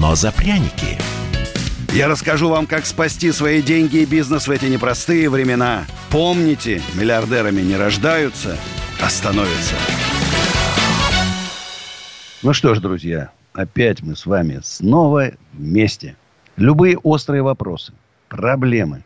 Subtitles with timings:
[0.00, 0.98] но за пряники.
[1.92, 5.86] Я расскажу вам, как спасти свои деньги и бизнес в эти непростые времена.
[6.10, 8.56] Помните, миллиардерами не рождаются,
[9.02, 9.74] а становятся.
[12.42, 16.16] Ну что ж, друзья, опять мы с вами снова вместе.
[16.56, 17.92] Любые острые вопросы,
[18.28, 19.04] проблемы.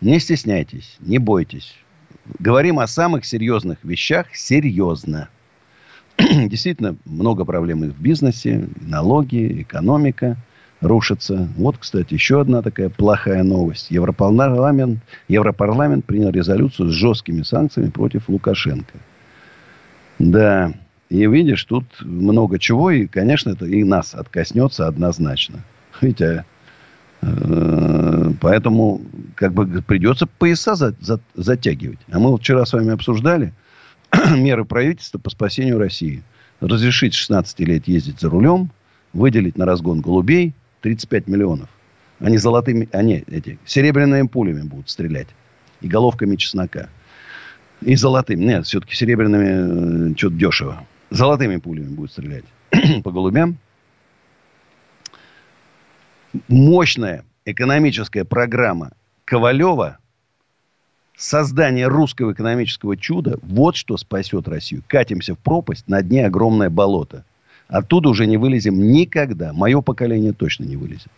[0.00, 1.74] Не стесняйтесь, не бойтесь.
[2.38, 5.28] Говорим о самых серьезных вещах серьезно.
[6.48, 10.36] Действительно, много проблем и в бизнесе, налоги, экономика
[10.80, 11.48] рушится.
[11.56, 13.90] Вот, кстати, еще одна такая плохая новость.
[13.90, 18.94] Европарламент, Европарламент принял резолюцию с жесткими санкциями против Лукашенко.
[20.18, 20.72] Да,
[21.08, 25.60] и видишь, тут много чего, и, конечно, это и нас откоснется однозначно.
[26.00, 26.44] Видите,
[27.22, 29.00] э, поэтому
[29.34, 31.98] как бы придется пояса за, за, затягивать.
[32.12, 33.52] А мы вот вчера с вами обсуждали–
[34.36, 36.22] меры правительства по спасению России.
[36.60, 38.70] Разрешить 16 лет ездить за рулем,
[39.12, 41.68] выделить на разгон голубей 35 миллионов.
[42.20, 45.28] Они золотыми, они эти, серебряными пулями будут стрелять.
[45.80, 46.88] И головками чеснока.
[47.82, 48.44] И золотыми.
[48.44, 50.86] Нет, все-таки серебряными э, что-то дешево.
[51.10, 52.44] Золотыми пулями будут стрелять.
[53.04, 53.58] по голубям.
[56.48, 58.92] Мощная экономическая программа
[59.24, 59.98] Ковалева–
[61.16, 64.82] создание русского экономического чуда, вот что спасет Россию.
[64.86, 67.24] Катимся в пропасть, на дне огромное болото.
[67.68, 69.52] Оттуда уже не вылезем никогда.
[69.52, 71.10] Мое поколение точно не вылезет.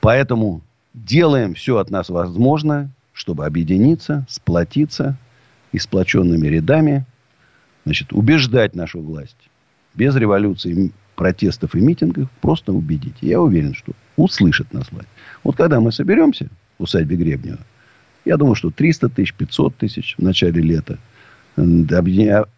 [0.00, 0.62] Поэтому
[0.94, 5.16] делаем все от нас возможное, чтобы объединиться, сплотиться
[5.70, 7.06] и сплоченными рядами
[7.84, 9.36] значит, убеждать нашу власть.
[9.94, 13.16] Без революции, протестов и митингов просто убедить.
[13.20, 15.08] Я уверен, что услышат нас власть.
[15.44, 17.60] Вот когда мы соберемся в усадьбе Гребнева,
[18.24, 20.98] я думаю, что 300 тысяч, 500 тысяч в начале лета.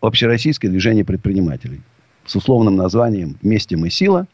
[0.01, 1.81] Общероссийское движение предпринимателей.
[2.27, 4.27] С условным названием «Вместе мы сила».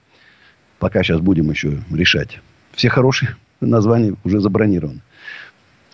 [0.79, 2.41] Пока сейчас будем еще решать.
[2.73, 5.01] Все хорошие названия уже забронированы.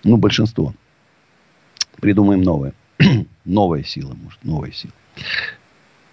[0.05, 0.75] Ну, большинство.
[2.01, 2.73] Придумаем новое.
[3.45, 4.93] новая сила, может, новая сила.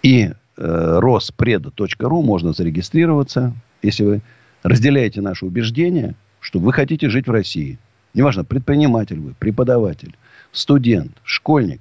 [0.02, 4.20] И э, rospred.ru можно зарегистрироваться, если вы
[4.62, 7.78] разделяете наши убеждения, что вы хотите жить в России–
[8.14, 10.16] Неважно, предприниматель вы, преподаватель,
[10.52, 11.80] студент, школьник.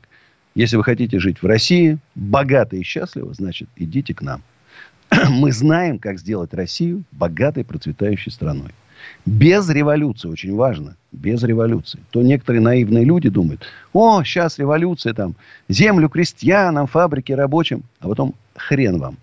[0.56, 4.42] Если вы хотите жить в России, богато и счастливо, значит, идите к нам.
[5.30, 8.72] Мы знаем, как сделать Россию богатой, процветающей страной.
[9.26, 12.00] Без революции, очень важно, без революции.
[12.10, 15.36] То некоторые наивные люди думают, о, сейчас революция, там,
[15.70, 19.18] землю крестьянам, фабрики рабочим, а потом хрен вам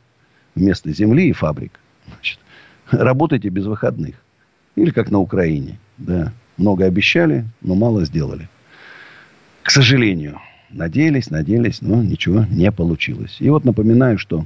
[0.55, 1.73] вместо земли и фабрик.
[2.07, 2.39] Значит,
[2.91, 4.17] работайте без выходных.
[4.77, 6.33] Или как на Украине, да.
[6.61, 8.51] Много обещали, но мало сделали.
[9.63, 10.39] К сожалению.
[10.69, 13.39] Надеялись, надеялись, но ничего не получилось.
[13.41, 14.45] И вот напоминаю, что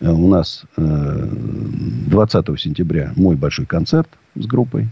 [0.00, 4.88] э, у нас 20 э, сентября мой большой концерт с группой.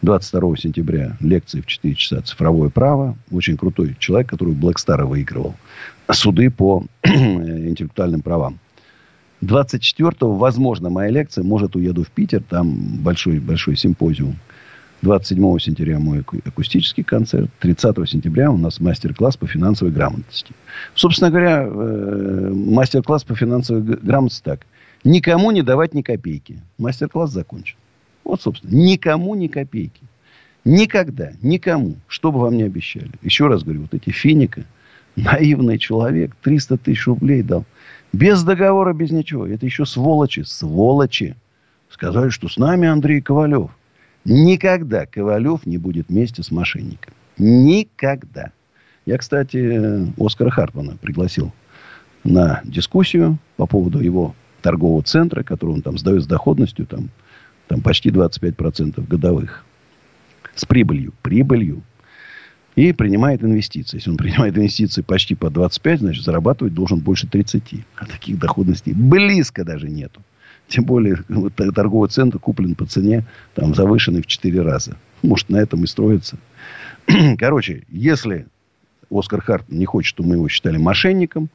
[0.00, 3.16] 22 сентября лекции в 4 часа «Цифровое право».
[3.30, 5.54] Очень крутой человек, который Black Star выигрывал
[6.10, 8.58] суды по интеллектуальным правам.
[9.42, 11.44] 24-го, возможно, моя лекция.
[11.44, 12.42] Может, уеду в Питер.
[12.42, 14.36] Там большой, большой симпозиум.
[15.06, 17.48] 27 сентября мой акустический концерт.
[17.60, 20.52] 30 сентября у нас мастер-класс по финансовой грамотности.
[20.96, 24.66] Собственно говоря, э, мастер-класс по финансовой грамотности так.
[25.04, 26.60] Никому не давать ни копейки.
[26.78, 27.76] Мастер-класс закончен.
[28.24, 30.02] Вот, собственно, никому ни копейки.
[30.64, 33.12] Никогда, никому, что бы вам ни обещали.
[33.22, 34.64] Еще раз говорю, вот эти финика,
[35.14, 37.64] наивный человек, 300 тысяч рублей дал.
[38.12, 39.46] Без договора, без ничего.
[39.46, 41.36] Это еще сволочи, сволочи.
[41.90, 43.70] Сказали, что с нами Андрей Ковалев.
[44.28, 47.14] Никогда Ковалев не будет вместе с мошенником.
[47.38, 48.50] Никогда.
[49.04, 51.52] Я, кстати, Оскара Хартмана пригласил
[52.24, 57.10] на дискуссию по поводу его торгового центра, который он там сдает с доходностью там,
[57.68, 59.64] там почти 25% годовых.
[60.56, 61.12] С прибылью.
[61.22, 61.82] Прибылью.
[62.74, 63.98] И принимает инвестиции.
[63.98, 67.84] Если он принимает инвестиции почти по 25, значит, зарабатывать должен больше 30.
[67.94, 70.20] А таких доходностей близко даже нету.
[70.68, 73.24] Тем более, вот, торговый центр куплен по цене,
[73.54, 74.96] там, завышенный в 4 раза.
[75.22, 76.38] Может, на этом и строится.
[77.38, 78.46] Короче, если
[79.10, 81.48] Оскар Харт не хочет, чтобы мы его считали мошенником,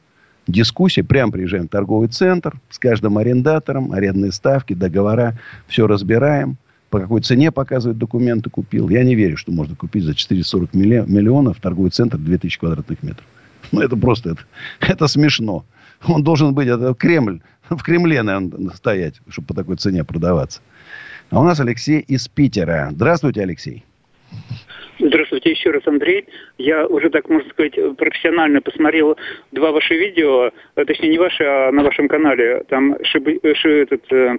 [0.46, 1.02] дискуссия.
[1.02, 5.38] Прям приезжаем в торговый центр с каждым арендатором, арендные ставки, договора.
[5.66, 6.56] Все разбираем.
[6.90, 8.88] По какой цене показывает документы купил.
[8.88, 13.24] Я не верю, что можно купить за 440 миллионов торговый центр 2000 квадратных метров.
[13.70, 14.42] Ну, это просто, это,
[14.80, 15.64] это смешно.
[16.06, 20.60] Он должен быть, это Кремль, в Кремле, наверное, стоять, чтобы по такой цене продаваться.
[21.30, 22.88] А у нас Алексей из Питера.
[22.92, 23.84] Здравствуйте, Алексей.
[24.98, 26.26] Здравствуйте еще раз, Андрей.
[26.58, 29.16] Я уже, так можно сказать, профессионально посмотрел
[29.52, 32.64] два ваши видео, э, точнее не ваши, а на вашем канале.
[32.68, 34.36] Там шибы, э, ши, этот, э,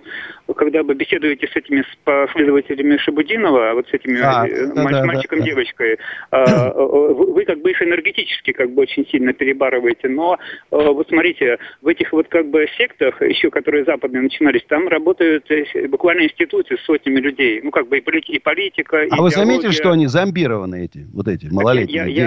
[0.56, 5.46] когда вы беседуете с этими с последователями Шабудинова, вот с этими а, да, мальчиком, да,
[5.46, 5.98] да, девочкой,
[6.32, 6.74] да.
[6.74, 10.38] вы, вы как бы их энергетически как бы очень сильно перебарываете, но
[10.70, 15.46] вот смотрите, в этих вот как бы сектах, еще которые западные начинались, там работают
[15.90, 19.72] буквально институты с сотнями людей, ну как бы и, полит, и политика, А вы заметили,
[19.72, 20.90] что они зомбированы?
[20.94, 22.20] Эти, вот эти малолетние я, дети.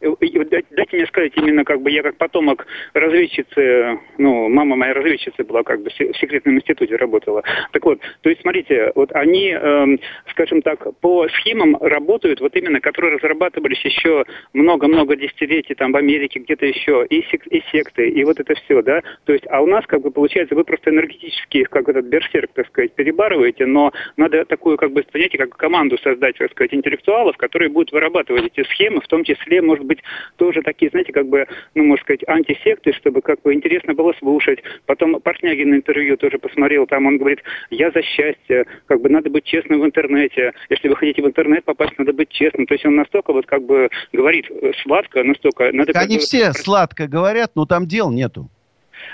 [0.00, 5.44] Я, дайте мне сказать, именно как бы я как потомок разведчицы, ну, мама моя разведчица
[5.44, 7.42] была как бы в секретном институте работала.
[7.72, 9.86] Так вот, то есть, смотрите, вот они, э,
[10.30, 16.40] скажем так, по схемам работают, вот именно, которые разрабатывались еще много-много десятилетий там в Америке,
[16.40, 19.02] где-то еще, и, сек, и секты, и вот это все, да.
[19.24, 22.66] То есть, а у нас, как бы, получается, вы просто энергетически, как этот берсерк, так
[22.68, 27.68] сказать, перебарываете, но надо такую, как бы, понятие, как команду создать, так сказать, интеллектуалов, которые
[27.68, 30.00] будут вырабатывать эти схемы, в том числе, может быть,
[30.36, 34.60] тоже такие, знаете, как бы, ну, можно сказать, антисекты, чтобы как бы интересно было слушать.
[34.86, 39.44] Потом Портнягин интервью тоже посмотрел, там он говорит, я за счастье, как бы надо быть
[39.44, 40.52] честным в интернете.
[40.70, 42.66] Если вы хотите в интернет попасть, надо быть честным.
[42.66, 45.70] То есть он настолько вот как бы говорит э, сладко, настолько...
[45.72, 46.20] Надо Они бы...
[46.20, 48.50] все сладко говорят, но там дел нету.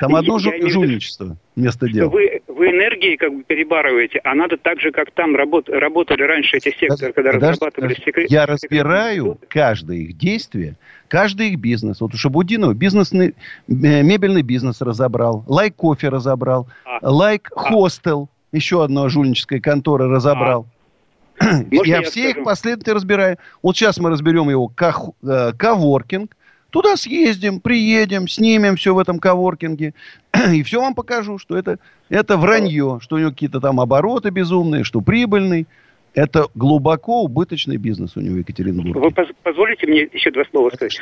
[0.01, 2.09] Там одно жу- жульничество вместо дела.
[2.09, 6.57] Вы, вы энергией как бы перебарываете, а надо так же, как там работ, работали раньше
[6.57, 8.31] эти секторы, когда подожди, разрабатывали секрет.
[8.31, 10.77] Я разбираю каждое их действие,
[11.09, 12.01] каждый их бизнес.
[12.01, 13.33] Вот у Шабудинова бизнесный, э,
[13.69, 16.99] мебельный бизнес разобрал, лайк кофе разобрал, а.
[17.03, 18.57] лайк хостел, а.
[18.57, 20.67] еще одна жульническая контора разобрал.
[20.67, 20.75] А.
[21.73, 22.39] Я, я все скажу?
[22.39, 23.39] их последовательно разбираю.
[23.61, 26.37] Вот сейчас мы разберем его э, коворкинг,
[26.75, 29.95] Туда съездим, приедем, снимем все в этом коворкинге.
[30.53, 31.79] И все вам покажу, что это,
[32.09, 35.69] это вранье, что у него какие-то там обороты безумные, что прибыльный.
[36.15, 38.99] Это глубоко убыточный бизнес у него в Екатеринбурге.
[38.99, 39.13] Вы
[39.45, 40.99] позволите мне еще два слова сказать?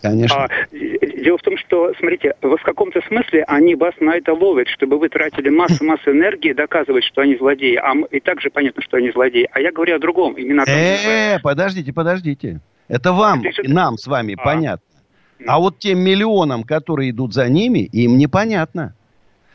[0.00, 0.46] Конечно.
[0.46, 4.98] А, дело в том, что, смотрите, в каком-то смысле они вас на это ловят, чтобы
[4.98, 7.76] вы тратили массу-массу энергии, доказывать, что они злодеи.
[7.76, 9.48] А и также понятно, что они злодеи.
[9.52, 10.34] А я говорю о другом.
[10.34, 12.58] Именно о том, э, подождите, подождите.
[12.88, 14.42] Это вам, нам с вами а.
[14.42, 14.91] понятно.
[15.46, 18.94] А вот тем миллионам, которые идут за ними, им непонятно.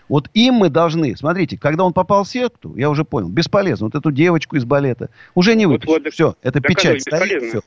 [0.09, 3.87] Вот им мы должны, смотрите, когда он попал в секту, я уже понял, бесполезно.
[3.87, 5.89] Вот эту девочку из балета уже не вытащить.
[5.89, 7.61] Вот, вот, все, это печать стоит, все.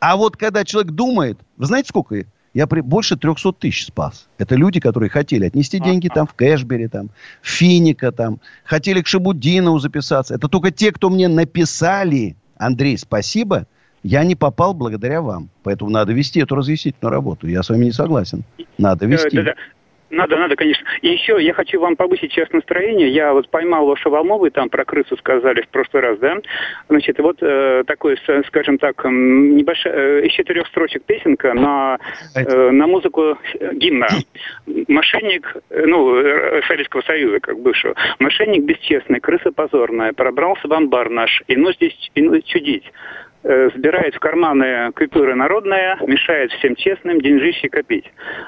[0.00, 2.24] А вот когда человек думает, вы знаете, сколько
[2.54, 2.80] я при...
[2.80, 4.28] больше 300 тысяч спас.
[4.38, 7.10] Это люди, которые хотели отнести деньги там в Кэшбери, там,
[7.40, 10.34] в Финика, там, хотели к Шабудинову записаться.
[10.34, 13.66] Это только те, кто мне написали, Андрей, спасибо,
[14.02, 15.48] я не попал благодаря вам.
[15.62, 17.46] Поэтому надо вести эту разъяснительную работу.
[17.46, 18.44] Я с вами не согласен.
[18.78, 19.36] Надо вести.
[19.36, 19.56] Да, да, да.
[20.12, 20.86] Надо, надо, конечно.
[21.00, 23.08] И еще я хочу вам повысить сейчас настроение.
[23.08, 26.36] Я вот поймал вашу Волмовой, там про крысу сказали в прошлый раз, да?
[26.90, 31.98] Значит, вот э, такой, скажем так, небольшая, э, из четырех строчек песенка на,
[32.34, 33.38] э, на музыку
[33.72, 34.08] гимна.
[34.66, 37.94] Мошенник, э, ну, э, Советского Союза, как бывшего.
[38.18, 42.84] Мошенник бесчестный, крыса позорная, пробрался в амбар наш, и ну здесь и ну, чудить.
[43.44, 48.04] Э, сбирает в карманы купюры народные, мешает всем честным деньжище копить.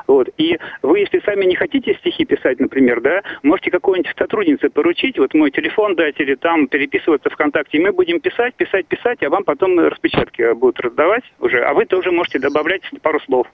[0.06, 0.28] Вот.
[0.38, 5.34] И вы, если сами не хотите стихи писать, например, да, можете какой-нибудь сотруднице поручить, вот
[5.34, 9.42] мой телефон дать или там переписываться ВКонтакте, и мы будем писать, писать, писать, а вам
[9.42, 13.48] потом распечатки будут раздавать уже, а вы тоже можете добавлять пару слов.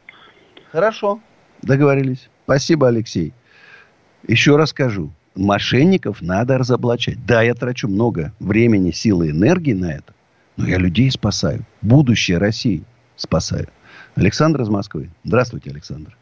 [0.72, 1.20] Хорошо,
[1.62, 2.28] договорились.
[2.44, 3.32] Спасибо, Алексей.
[4.28, 7.24] Еще раз скажу, мошенников надо разоблачать.
[7.26, 10.12] Да, я трачу много времени, силы, энергии на это.
[10.56, 11.60] Но я людей спасаю.
[11.82, 12.82] Будущее России
[13.16, 13.68] спасаю.
[14.16, 15.10] Александр из Москвы.
[15.24, 16.16] Здравствуйте, Александр.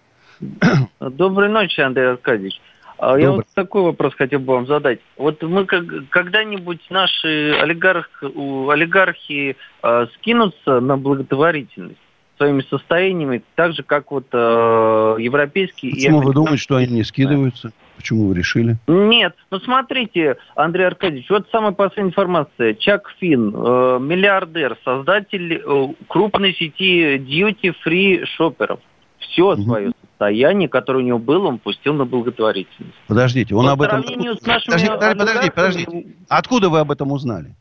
[1.00, 2.60] Доброй ночи, Андрей Аркадьевич.
[2.98, 3.22] А Добрый.
[3.22, 4.98] Я вот такой вопрос хотел бы вам задать.
[5.16, 11.98] Вот мы как, когда-нибудь наши олигарх, олигархи э, скинутся на благотворительность
[12.36, 15.92] своими состояниями, так же, как вот э, европейские...
[15.92, 17.72] Почему вы думаете, что они не скидываются?
[17.98, 18.76] Почему вы решили?
[18.86, 22.74] Нет, ну смотрите, Андрей Аркадьевич, вот самая последняя информация.
[22.74, 28.78] Чак Финн, э, миллиардер, создатель э, крупной сети duty-free шоперов.
[29.18, 29.62] Все угу.
[29.62, 32.94] свое состояние, которое у него было, он пустил на благотворительность.
[33.08, 34.04] Подождите, он По об этом...
[34.04, 36.06] С нашими подождите, подождите, подождите.
[36.28, 37.56] Откуда вы об этом узнали?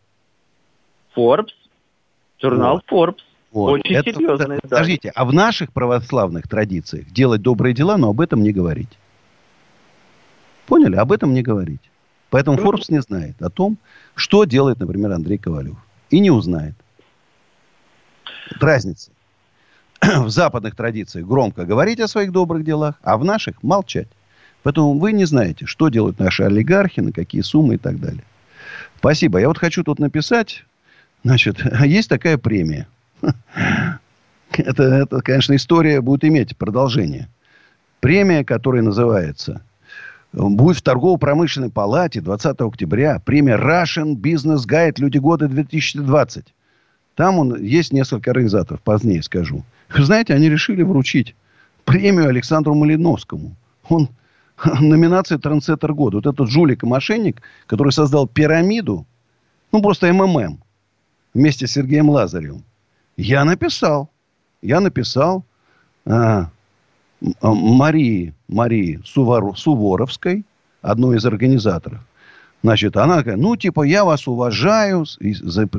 [1.15, 1.49] Forbes,
[2.39, 3.09] журнал вот.
[3.09, 3.21] Forbes.
[3.51, 3.71] Вот.
[3.71, 4.47] Очень Это, серьезно.
[4.47, 4.59] Да.
[4.61, 8.99] Подождите, а в наших православных традициях делать добрые дела, но об этом не говорить?
[10.67, 10.97] Поняли?
[10.97, 11.81] Об этом не говорить.
[12.29, 13.77] Поэтому Forbes не знает о том,
[14.15, 15.77] что делает, например, Андрей Ковалев.
[16.09, 16.75] И не узнает.
[18.59, 19.11] Разница.
[20.01, 24.09] В западных традициях громко говорить о своих добрых делах, а в наших молчать.
[24.63, 28.23] Поэтому вы не знаете, что делают наши олигархи, на какие суммы и так далее.
[28.97, 29.39] Спасибо.
[29.39, 30.65] Я вот хочу тут написать,
[31.23, 32.87] значит, есть такая премия.
[34.51, 37.27] Это, это, конечно, история будет иметь продолжение.
[37.99, 39.61] Премия, которая называется
[40.33, 46.45] будет в торгово-промышленной палате 20 октября премия Russian Business Guide «Люди года 2020».
[47.15, 49.63] Там он, есть несколько организаторов, позднее скажу.
[49.95, 51.35] знаете, они решили вручить
[51.85, 53.55] премию Александру Малиновскому.
[53.89, 54.09] Он
[54.79, 56.17] номинация «Трансеттер года».
[56.17, 59.05] Вот этот жулик и мошенник, который создал пирамиду,
[59.71, 60.59] ну, просто МММ,
[61.33, 62.63] вместе с Сергеем Лазаревым.
[63.15, 64.09] Я написал.
[64.61, 65.43] Я написал
[66.05, 66.49] а,
[67.41, 70.45] Марии, Марии Сувару, Суворовской,
[70.81, 71.99] одной из организаторов.
[72.63, 75.05] Значит, она такая, ну, типа, я вас уважаю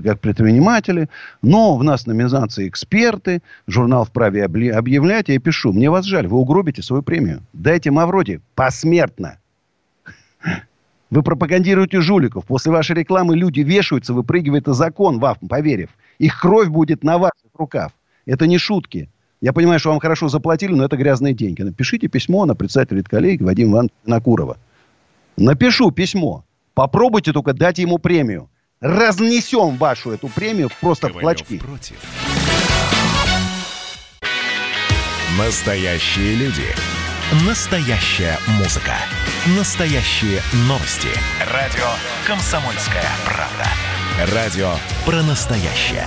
[0.04, 1.08] как предприниматели,
[1.42, 6.82] но в нас номинации эксперты, журнал вправе объявлять, я пишу, мне вас жаль, вы угробите
[6.82, 7.42] свою премию.
[7.52, 9.38] Дайте Мавроди посмертно.
[11.10, 12.44] Вы пропагандируете жуликов.
[12.44, 15.88] После вашей рекламы люди вешаются, выпрыгивает закон, вам поверив.
[16.18, 17.92] Их кровь будет на ваших руках.
[18.26, 19.08] Это не шутки.
[19.40, 21.62] Я понимаю, что вам хорошо заплатили, но это грязные деньги.
[21.62, 24.56] Напишите письмо на председателя коллеги Вадима Ивановича Накурова.
[25.36, 26.44] Напишу письмо.
[26.74, 28.48] Попробуйте только дать ему премию.
[28.80, 31.58] Разнесем вашу эту премию просто Ковалев в клочки.
[31.58, 31.96] Против.
[35.38, 36.64] Настоящие люди.
[37.46, 38.94] Настоящая музыка.
[39.56, 41.08] Настоящие новости.
[41.52, 41.86] Радио
[42.26, 44.34] «Комсомольская правда».
[44.34, 44.70] Радио
[45.04, 46.06] про настоящее.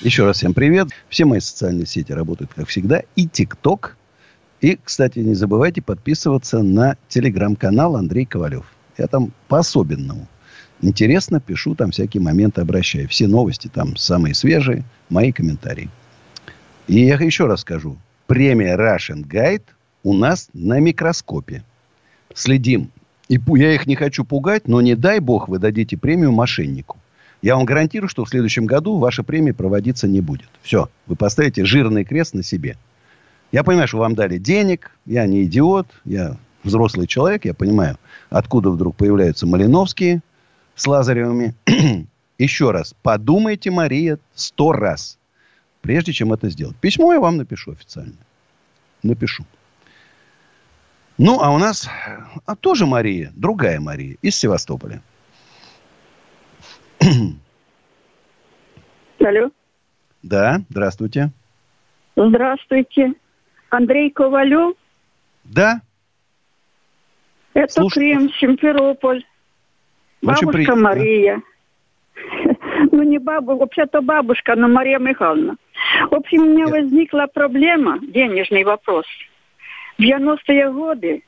[0.00, 0.90] Еще раз всем привет.
[1.08, 3.02] Все мои социальные сети работают, как всегда.
[3.16, 3.96] И ТикТок.
[4.60, 8.64] И, кстати, не забывайте подписываться на телеграм-канал Андрей Ковалев.
[8.96, 10.28] Я там по-особенному.
[10.82, 13.08] Интересно, пишу там всякие моменты, обращаю.
[13.08, 15.90] Все новости там самые свежие, мои комментарии.
[16.86, 17.98] И я еще раз скажу.
[18.28, 19.64] Премия Russian Guide
[20.04, 21.64] у нас на микроскопе.
[22.34, 22.92] Следим.
[23.28, 26.98] И я их не хочу пугать, но не дай бог вы дадите премию мошеннику.
[27.40, 30.48] Я вам гарантирую, что в следующем году ваша премия проводиться не будет.
[30.62, 32.76] Все, вы поставите жирный крест на себе.
[33.52, 37.96] Я понимаю, что вам дали денег, я не идиот, я взрослый человек, я понимаю,
[38.28, 40.20] откуда вдруг появляются Малиновские
[40.74, 41.54] с Лазаревыми.
[42.38, 45.18] Еще раз, подумайте, Мария, сто раз,
[45.80, 46.76] прежде чем это сделать.
[46.76, 48.18] Письмо я вам напишу официально.
[49.02, 49.44] Напишу.
[51.16, 51.88] Ну, а у нас
[52.46, 55.02] а тоже Мария, другая Мария, из Севастополя.
[59.20, 59.50] Алло.
[60.22, 61.30] Да, здравствуйте.
[62.16, 63.12] Здравствуйте.
[63.70, 64.74] Андрей Ковалев?
[65.44, 65.80] Да.
[67.54, 68.16] Это Слушайте.
[68.16, 69.24] Крым, Симферополь.
[70.22, 70.82] Очень бабушка приятно.
[70.82, 71.42] Мария.
[72.92, 75.56] Ну, не бабушка, вообще-то бабушка, но Мария Михайловна.
[76.10, 76.70] В общем, у меня Нет.
[76.70, 79.04] возникла проблема, денежный вопрос.
[79.98, 81.22] В 90-е годы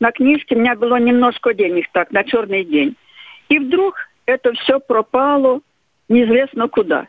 [0.00, 2.96] на книжке у меня было немножко денег так, на черный день.
[3.48, 5.60] И вдруг это все пропало
[6.08, 7.06] неизвестно куда.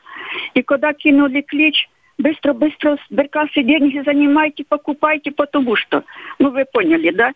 [0.54, 6.04] И когда кинули клич, быстро-быстро с деньги занимайте, покупайте, потому что,
[6.40, 7.34] ну вы поняли, да?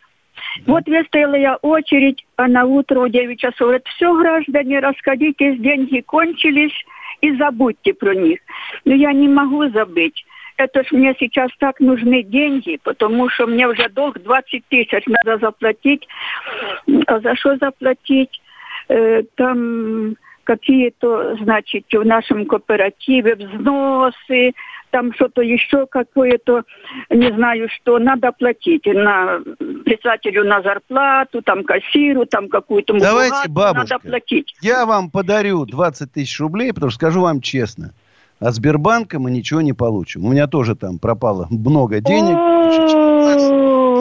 [0.66, 6.00] Вот выстояла я очередь, а на утро у 9 часов говорят, все, граждане, расходитесь, деньги
[6.02, 6.74] кончились,
[7.22, 8.40] и забудьте про них.
[8.86, 10.26] Но я не могу забыть.
[10.58, 15.38] Это ж мне сейчас так нужны деньги, потому что мне уже долг 20 тысяч надо
[15.40, 16.08] заплатить.
[17.08, 18.41] А за что заплатить?
[18.92, 24.52] Э, там какие-то, значит, в нашем кооперативе взносы,
[24.90, 26.64] там что-то еще какое-то,
[27.10, 29.40] не знаю, что надо платить на
[29.86, 34.54] председателю на зарплату, там кассиру, там какую-то Давайте, бабушка, надо платить.
[34.62, 37.94] Я вам подарю 20 тысяч рублей, потому что скажу вам честно,
[38.42, 40.26] от Сбербанка мы ничего не получим.
[40.26, 42.36] У меня тоже там пропало много денег.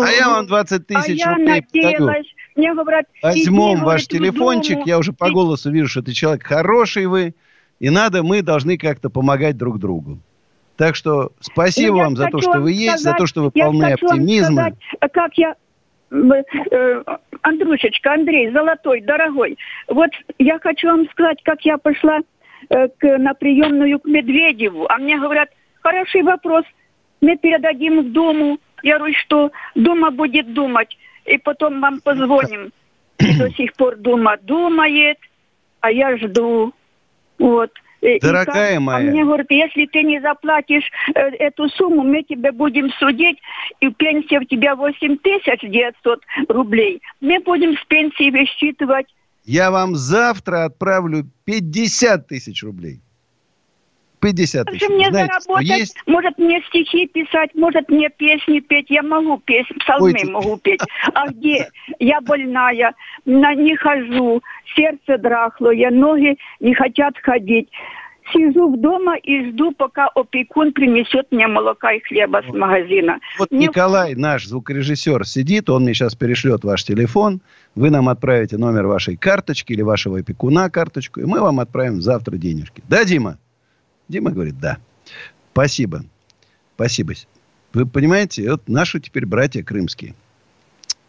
[0.03, 2.11] А я вам 20 тысяч а рублей подарю.
[2.57, 7.35] Мне говорят, Возьмем ваш телефончик, я уже по голосу вижу, что ты человек хороший вы,
[7.79, 10.19] и надо, мы должны как-то помогать друг другу.
[10.77, 14.53] Так что спасибо вам за то, что вы есть, за то, что вы полны оптимизма.
[14.53, 15.55] Сказать, как я
[16.11, 17.03] э,
[17.43, 22.21] Андрюшечка, Андрей, золотой, дорогой, вот я хочу вам сказать, как я пошла
[22.71, 25.51] э, к, на приемную к Медведеву, а мне говорят,
[25.83, 26.65] хороший вопрос,
[27.21, 28.59] мы передадим в Думу.
[28.83, 32.73] Я говорю, что Дума будет думать, и потом вам позвоним.
[33.19, 35.19] И до сих пор Дума думает,
[35.81, 36.73] а я жду.
[37.39, 37.71] Вот.
[38.23, 39.09] Дорогая как, моя.
[39.09, 43.39] А мне говорят, если ты не заплатишь э, эту сумму, мы тебя будем судить,
[43.81, 47.03] и пенсия у тебя 8 тысяч 900 рублей.
[47.21, 49.07] Мы будем с пенсии высчитывать.
[49.45, 53.03] Я вам завтра отправлю 50 тысяч рублей.
[54.21, 54.89] 50 тысяч.
[54.89, 55.97] Мне Знаете, заработать, есть...
[56.07, 58.87] может мне стихи писать, может мне песни петь.
[58.91, 60.81] Я могу петь, псалмы Ой, могу петь.
[61.15, 61.69] А где?
[61.99, 64.43] Я больная, не хожу,
[64.77, 67.69] сердце драхлое, ноги не хотят ходить.
[68.33, 73.19] Сижу в дома и жду, пока опекун принесет мне молока и хлеба с магазина.
[73.39, 73.67] Вот мне...
[73.67, 77.41] Николай, наш звукорежиссер, сидит, он мне сейчас перешлет ваш телефон.
[77.75, 82.37] Вы нам отправите номер вашей карточки или вашего опекуна карточку, и мы вам отправим завтра
[82.37, 82.83] денежки.
[82.89, 83.39] Да, Дима?
[84.11, 84.79] Дима говорит, да.
[85.53, 86.03] Спасибо.
[86.75, 87.15] Спасибо.
[87.73, 90.15] Вы понимаете, вот наши теперь братья крымские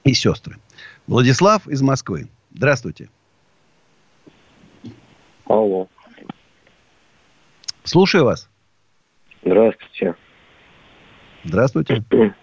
[0.03, 0.57] и сестры.
[1.07, 2.29] Владислав из Москвы.
[2.51, 3.09] Здравствуйте.
[5.45, 5.87] Алло.
[7.83, 8.47] Слушаю вас.
[9.43, 10.15] Здравствуйте.
[11.43, 12.03] Здравствуйте.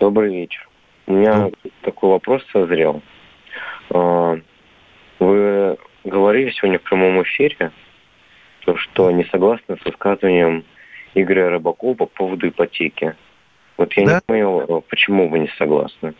[0.00, 0.68] Добрый вечер.
[1.06, 1.70] У меня ну.
[1.82, 3.00] такой вопрос созрел.
[3.90, 4.40] А,
[5.20, 7.70] вы говорили сегодня в прямом эфире
[8.66, 10.64] то, что не согласны с высказыванием
[11.14, 13.14] Игоря Рыбакова по поводу ипотеки.
[13.76, 14.14] Вот я да?
[14.16, 16.14] не понял, почему вы не согласны.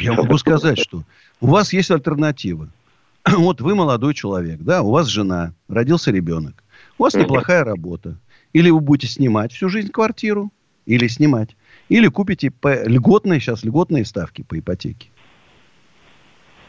[0.00, 1.02] Я могу сказать, что
[1.40, 2.68] у вас есть альтернатива.
[3.26, 6.62] Вот вы молодой человек, да, у вас жена, родился ребенок.
[6.98, 8.16] У вас неплохая работа.
[8.52, 10.50] Или вы будете снимать всю жизнь квартиру,
[10.84, 11.56] или снимать.
[11.88, 15.08] Или купите по льготные, сейчас льготные ставки по ипотеке.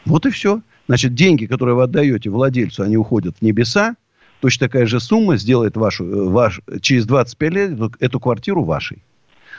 [0.06, 0.62] Вот и все.
[0.88, 3.96] Значит, деньги, которые вы отдаете владельцу, они уходят в небеса,
[4.40, 9.04] точно такая же сумма сделает вашу, э, ваш, через 25 лет эту, эту квартиру вашей.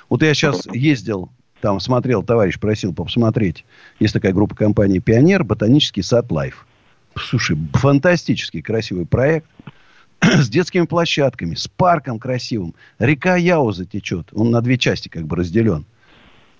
[0.09, 3.65] Вот я сейчас ездил, там смотрел, товарищ просил посмотреть.
[3.99, 6.67] Есть такая группа компании «Пионер», ботанический сад «Life».
[7.17, 9.49] Слушай, фантастический красивый проект
[10.23, 12.75] с детскими площадками, с парком красивым.
[12.99, 14.29] Река Яуза течет.
[14.33, 15.85] Он на две части как бы разделен.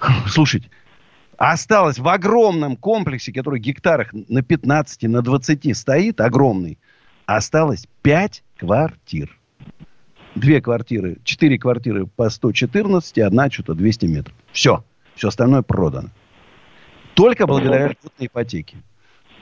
[0.29, 0.71] Слушайте,
[1.37, 6.79] осталось в огромном комплексе, который гектарах на 15, на 20 стоит, огромный,
[7.37, 9.37] осталось 5 квартир.
[10.35, 14.35] Две квартиры, четыре квартиры по 114, одна что-то 200 метров.
[14.53, 14.85] Все.
[15.17, 16.09] Все остальное продано.
[17.15, 18.79] Только благодаря льготной ипотеке.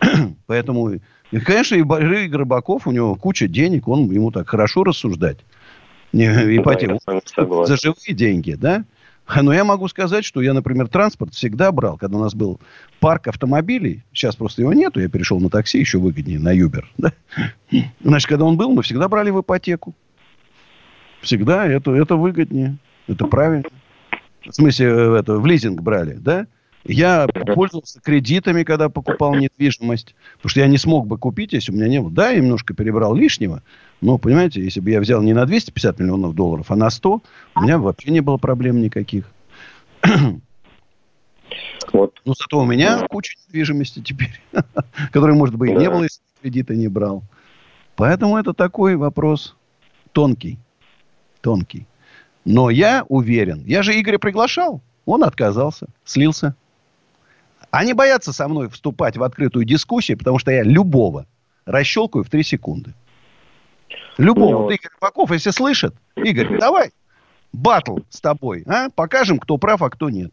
[0.47, 0.93] Поэтому,
[1.31, 5.39] и, конечно, и Игорь Рыбаков, у него куча денег, он ему так хорошо рассуждать.
[6.13, 6.99] Не, ипотеку.
[7.07, 8.85] Да, за живые деньги, да?
[9.43, 12.61] Но я могу сказать, что я, например, транспорт всегда брал, когда у нас был
[13.01, 14.03] парк автомобилей.
[14.13, 16.89] Сейчас просто его нету, я перешел на такси, еще выгоднее, на Юбер.
[16.99, 17.13] Да?
[18.03, 19.95] Значит, когда он был, мы всегда брали в ипотеку.
[21.21, 22.79] Всегда это, это выгоднее.
[23.07, 23.69] Это правильно.
[24.47, 26.47] В смысле, э, это, в лизинг брали, да?
[26.85, 30.15] Я пользовался кредитами, когда покупал недвижимость.
[30.37, 32.11] Потому что я не смог бы купить, если у меня не было.
[32.11, 33.63] Да, я немножко перебрал лишнего.
[34.01, 37.23] Но, понимаете, если бы я взял не на 250 миллионов долларов, а на 100,
[37.57, 39.31] у меня вообще не было проблем никаких.
[41.91, 42.21] Вот.
[42.27, 44.43] Но зато у меня куча недвижимости теперь,
[45.13, 47.23] которой, может быть, и не было, если кредита не брал.
[47.97, 49.57] Поэтому это такой вопрос
[50.13, 50.59] тонкий.
[51.41, 51.87] Тонкий.
[52.45, 53.65] Но я уверен.
[53.65, 54.83] Я же Игоря приглашал.
[55.07, 56.55] Он отказался, слился.
[57.71, 61.27] Они боятся со мной вступать в открытую дискуссию, потому что я любого
[61.65, 62.95] расщелкаю в три секунды.
[64.17, 64.51] Любого.
[64.51, 66.93] Ну, вот Игорь Баков, если слышит, Игорь, давай
[67.53, 68.65] батл с тобой.
[68.67, 68.89] А?
[68.91, 70.33] Покажем, кто прав, а кто нет.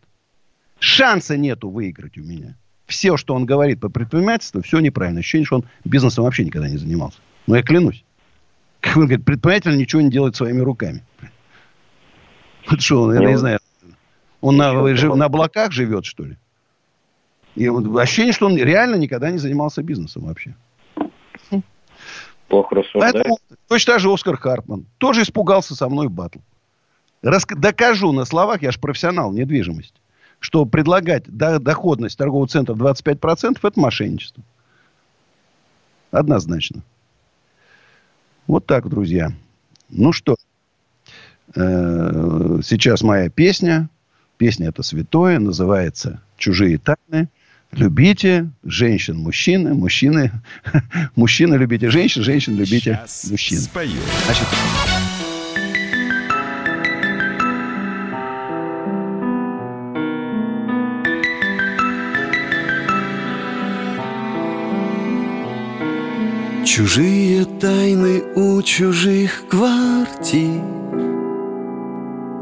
[0.80, 2.56] Шанса нету выиграть у меня.
[2.86, 5.20] Все, что он говорит по предпринимательству, все неправильно.
[5.20, 7.18] Ощущение, что он бизнесом вообще никогда не занимался.
[7.48, 8.04] Но я клянусь.
[8.80, 11.04] Как он говорит, предприниматель ничего не делает своими руками.
[12.70, 13.60] Вот что, я не знаю.
[14.42, 16.38] Он на, на облаках живет, что ли?
[17.56, 20.56] И ощущение, что он реально никогда не занимался бизнесом вообще.
[22.48, 23.14] Плохо рассуждает.
[23.14, 24.86] Поэтому точно так же Оскар Хартман.
[24.98, 26.40] Тоже испугался со мной батл.
[27.22, 27.46] Рас...
[27.50, 30.00] Докажу на словах, я же профессионал недвижимости,
[30.40, 34.44] что предлагать доходность торгового центра 25% это мошенничество.
[36.12, 36.84] Однозначно.
[38.48, 39.32] Вот так, друзья.
[39.90, 40.36] Ну что,
[41.56, 43.90] э, сейчас моя песня.
[44.38, 47.30] Песня это святое, называется «Чужие тайны»
[47.72, 50.32] любите женщин, мужчины, мужчины,
[51.16, 53.60] мужчины любите женщин, женщин любите Сейчас мужчин.
[53.60, 53.92] Спою.
[54.26, 54.48] Значит,
[66.66, 70.62] Чужие тайны у чужих квартир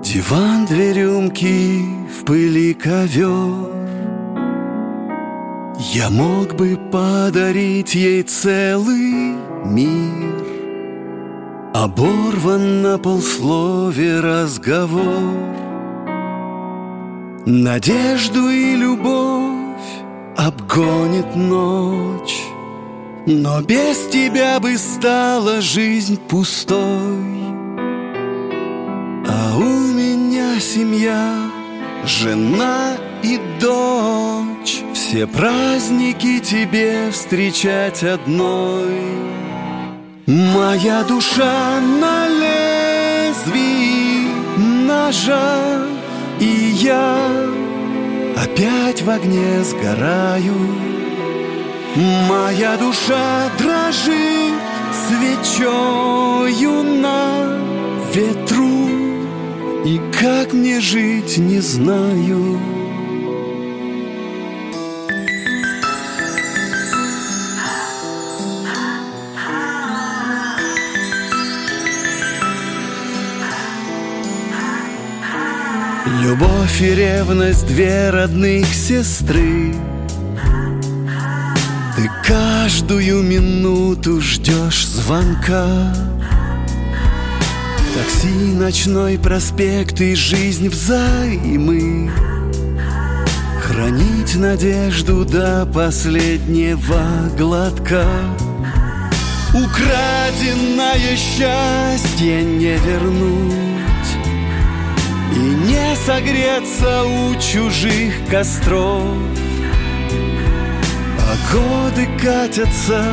[0.04, 3.83] Диван, две рюмки, в пыли ковер
[5.80, 10.46] я мог бы подарить ей целый мир.
[11.74, 15.54] Оборван на полслове разговор.
[17.46, 19.64] Надежду и любовь
[20.38, 22.44] обгонит ночь.
[23.26, 26.78] Но без тебя бы стала жизнь пустой.
[29.28, 31.50] А у меня семья,
[32.06, 33.40] жена и
[34.64, 38.90] дочь Все праздники тебе встречать одной.
[40.26, 43.58] Моя душа на лезвии
[44.58, 45.86] ножа
[46.40, 47.18] И я
[48.38, 50.56] опять в огне сгораю.
[52.28, 54.54] Моя душа дрожит
[55.08, 57.60] свечою на
[58.14, 58.90] ветру
[59.86, 62.83] И как мне жить, не знаю
[76.06, 79.74] Любовь и ревность, две родных сестры—
[81.96, 85.94] ты каждую минуту ждешь звонка.
[87.94, 92.12] Такси, ночной проспект и жизнь взаймы.
[93.62, 97.04] Хранить надежду до последнего
[97.38, 98.06] глотка.
[99.54, 103.73] Украденное счастье не вернуть
[105.36, 109.04] И не согреться у чужих костров.
[111.20, 113.04] А годы катятся,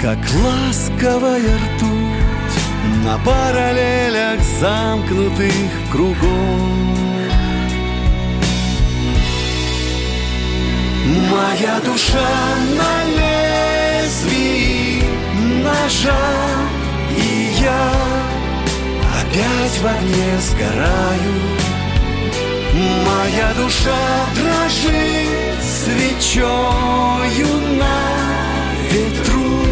[0.00, 5.52] как ласковая ртуть На параллелях замкнутых
[5.92, 6.82] кругов.
[11.04, 12.30] Моя душа
[12.76, 13.04] на
[14.04, 15.02] лезвии
[15.62, 16.16] ножа
[17.16, 18.11] И я
[19.32, 21.34] опять в огне сгораю.
[23.06, 28.00] Моя душа дрожит свечою на
[28.90, 29.64] ветру.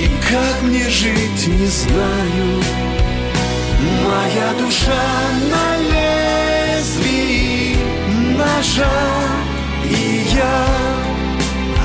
[0.00, 2.62] И как мне жить, не знаю.
[4.02, 5.04] Моя душа
[5.50, 5.76] на
[6.78, 7.76] лезвии
[8.36, 8.90] ножа.
[9.90, 10.66] И я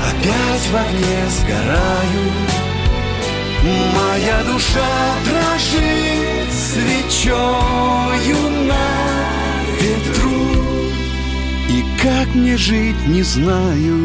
[0.08, 2.59] опять в огне сгораю
[3.62, 8.88] Моя душа дрожит свечою на
[9.78, 10.40] ветру
[11.68, 13.96] и как мне жить, не знаю,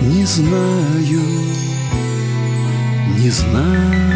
[0.00, 1.22] не знаю,
[3.18, 4.06] не знаю.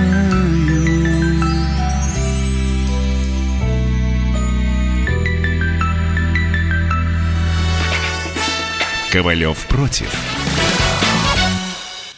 [9.11, 10.30] Ковалев против.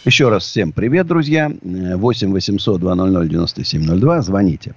[0.04, 1.48] Еще раз всем привет, друзья.
[1.62, 4.22] 8 800 200 9702.
[4.22, 4.74] Звоните.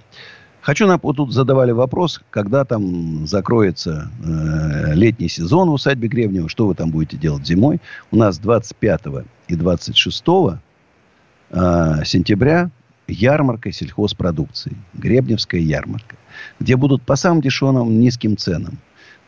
[0.60, 6.48] Хочу, нам вот тут задавали вопрос, когда там закроется э, летний сезон в усадьбе Гребнева,
[6.48, 7.80] что вы там будете делать зимой.
[8.12, 9.02] У нас 25
[9.48, 10.24] и 26
[11.50, 12.70] э, сентября
[13.08, 16.14] ярмарка сельхозпродукции, Гребневская ярмарка,
[16.60, 18.78] где будут по самым дешевым низким ценам.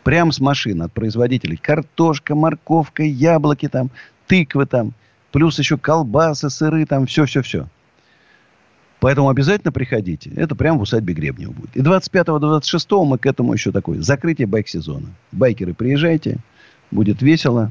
[0.05, 1.57] Прямо с машин от производителей.
[1.57, 3.91] Картошка, морковка, яблоки там,
[4.29, 4.95] тыквы там,
[5.33, 7.69] плюс еще колбасы, сыры там, все-все-все.
[9.01, 10.31] Поэтому обязательно приходите.
[10.35, 11.77] Это прямо в усадьбе Гребнева будет.
[11.77, 14.01] И 25-26 мы к этому еще такое.
[14.01, 15.07] Закрытие байк-сезона.
[15.31, 16.39] Байкеры, приезжайте.
[16.91, 17.71] Будет весело.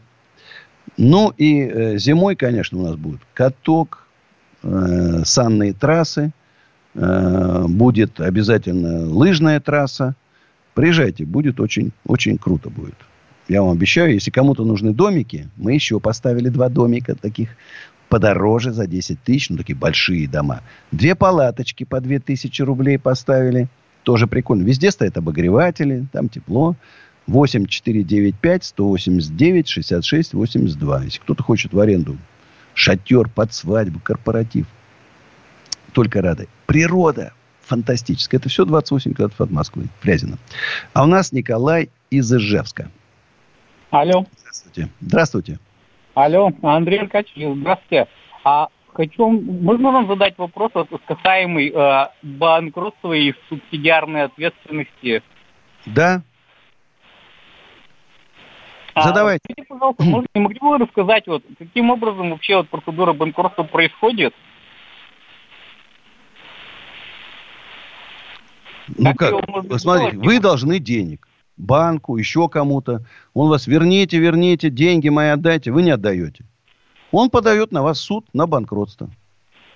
[0.96, 4.08] Ну и э, зимой, конечно, у нас будет каток,
[4.64, 6.32] э, санные трассы.
[6.96, 10.16] Э, будет обязательно лыжная трасса.
[10.74, 12.96] Приезжайте, будет очень, очень круто будет.
[13.48, 17.50] Я вам обещаю, если кому-то нужны домики, мы еще поставили два домика таких
[18.10, 20.62] подороже за 10 тысяч, ну, такие большие дома.
[20.92, 23.68] Две палаточки по 2 тысячи рублей поставили.
[24.04, 24.64] Тоже прикольно.
[24.64, 26.76] Везде стоят обогреватели, там тепло.
[27.28, 31.04] 8 4 9 5 189 66 82.
[31.04, 32.18] Если кто-то хочет в аренду
[32.74, 34.66] шатер под свадьбу, корпоратив,
[35.92, 36.48] только рады.
[36.66, 37.34] Природа
[37.66, 38.40] фантастическая.
[38.40, 40.38] Это все 28 километров от Москвы, Фрязино.
[40.94, 42.90] А у нас Николай из Ижевска.
[43.90, 44.26] Алло.
[44.38, 44.90] Здравствуйте.
[45.00, 45.60] Здравствуйте.
[46.14, 48.08] Алло, Андрей Аркадьевич, здравствуйте.
[48.44, 50.72] А хочу, можно вам задать вопрос
[51.06, 55.22] касаемый э, банкротства и субсидиарной ответственности?
[55.86, 56.22] Да.
[58.96, 59.44] Задавайте.
[59.48, 63.14] А, скажите, пожалуйста, может, не могли бы вы рассказать, вот, каким образом вообще вот процедура
[63.14, 64.34] банкротства происходит?
[68.98, 69.34] Ну как,
[69.70, 73.04] как смотрите, вы должны денег банку, еще кому-то.
[73.34, 75.72] Он вас верните, верните, деньги мои отдайте.
[75.72, 76.46] Вы не отдаете.
[77.12, 79.10] Он подает на вас суд на банкротство.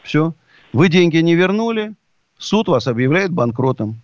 [0.03, 0.33] Все.
[0.73, 1.95] Вы деньги не вернули,
[2.37, 4.01] суд вас объявляет банкротом.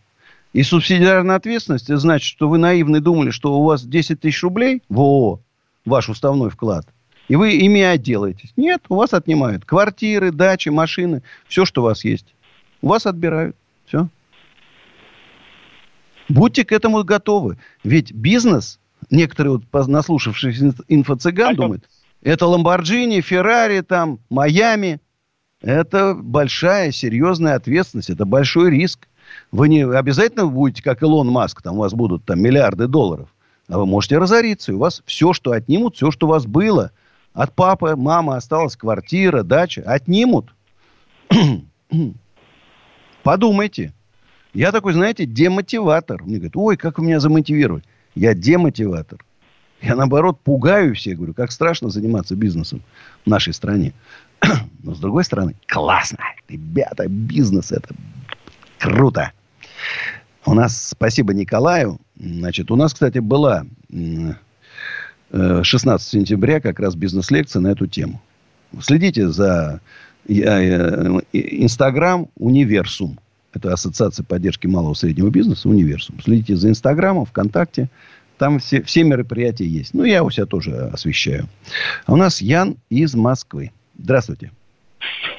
[0.53, 4.99] И субсидиарная ответственность, значит, что вы наивно думали, что у вас 10 тысяч рублей в
[4.99, 5.39] ООО,
[5.85, 6.87] ваш уставной вклад,
[7.27, 8.53] и вы ими отделаетесь.
[8.55, 12.33] Нет, у вас отнимают квартиры, дачи, машины, все, что у вас есть.
[12.81, 13.55] У вас отбирают.
[13.85, 14.07] Все.
[16.29, 17.57] Будьте к этому готовы.
[17.83, 21.89] Ведь бизнес, некоторые вот наслушавшись инфо-цыган думают,
[22.21, 24.99] это Ламборджини, Феррари, там, Майами.
[25.61, 29.07] Это большая, серьезная ответственность, это большой риск.
[29.51, 33.29] Вы не обязательно будете, как Илон Маск, там у вас будут там миллиарды долларов.
[33.67, 36.91] А вы можете разориться, и у вас все, что отнимут, все, что у вас было.
[37.33, 39.83] От папы, мамы осталась квартира, дача.
[39.85, 40.53] Отнимут.
[43.23, 43.93] Подумайте.
[44.57, 46.23] Я такой, знаете, демотиватор.
[46.23, 47.83] Мне говорят, ой, как вы меня замотивировать.
[48.15, 49.23] Я демотиватор.
[49.83, 51.17] Я, наоборот, пугаю всех.
[51.17, 52.81] Говорю, как страшно заниматься бизнесом
[53.23, 53.93] в нашей стране.
[54.83, 56.17] Но, с другой стороны, классно.
[56.49, 57.93] Ребята, бизнес это
[58.79, 59.31] круто.
[60.43, 61.99] У нас, спасибо Николаю.
[62.19, 63.63] Значит, у нас, кстати, была
[65.31, 68.19] 16 э, сентября как раз бизнес-лекция на эту тему.
[68.81, 69.81] Следите за
[70.27, 70.33] э,
[71.31, 73.19] Инстаграм Универсум.
[73.53, 76.19] Это Ассоциация поддержки малого и среднего бизнеса, Универсум.
[76.21, 77.89] Следите за Инстаграмом, ВКонтакте.
[78.37, 79.93] Там все, все мероприятия есть.
[79.93, 81.45] Ну, я у себя тоже освещаю.
[82.05, 83.71] А у нас Ян из Москвы.
[83.97, 84.51] Здравствуйте.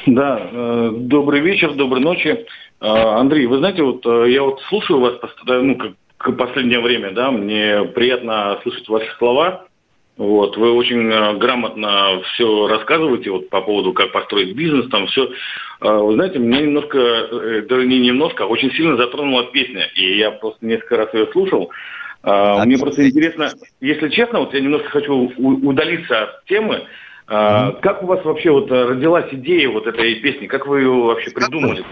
[0.07, 2.29] Да, э, добрый вечер, доброй ночи.
[2.29, 2.45] Э,
[2.81, 5.15] Андрей, вы знаете, вот э, я вот слушаю вас
[5.47, 9.68] ну, как, как последнее время, да, мне приятно слышать ваши слова.
[10.19, 15.31] Вот, вы очень э, грамотно все рассказываете вот по поводу, как построить бизнес, там все.
[15.81, 19.89] Э, вы знаете, меня немножко, э, даже не немножко, а очень сильно затронула песня.
[19.95, 21.71] И я просто несколько раз ее слушал.
[22.25, 26.83] А, Мне просто интересно, если честно, вот я немножко хочу удалиться от темы.
[27.29, 27.81] Mm-hmm.
[27.81, 30.49] Как у вас вообще вот родилась идея вот этой песни?
[30.49, 31.85] Как вы ее вообще придумали?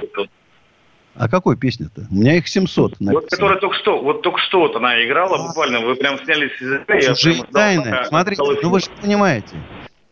[1.18, 2.06] А какой песня-то?
[2.10, 3.12] У меня их 700 написано.
[3.12, 5.46] Вот, которая только что, вот только что вот она играла, а.
[5.48, 6.94] буквально, вы прям сняли с языка.
[6.94, 8.04] Это же тайна.
[8.06, 9.56] Смотрите, ну вы же понимаете,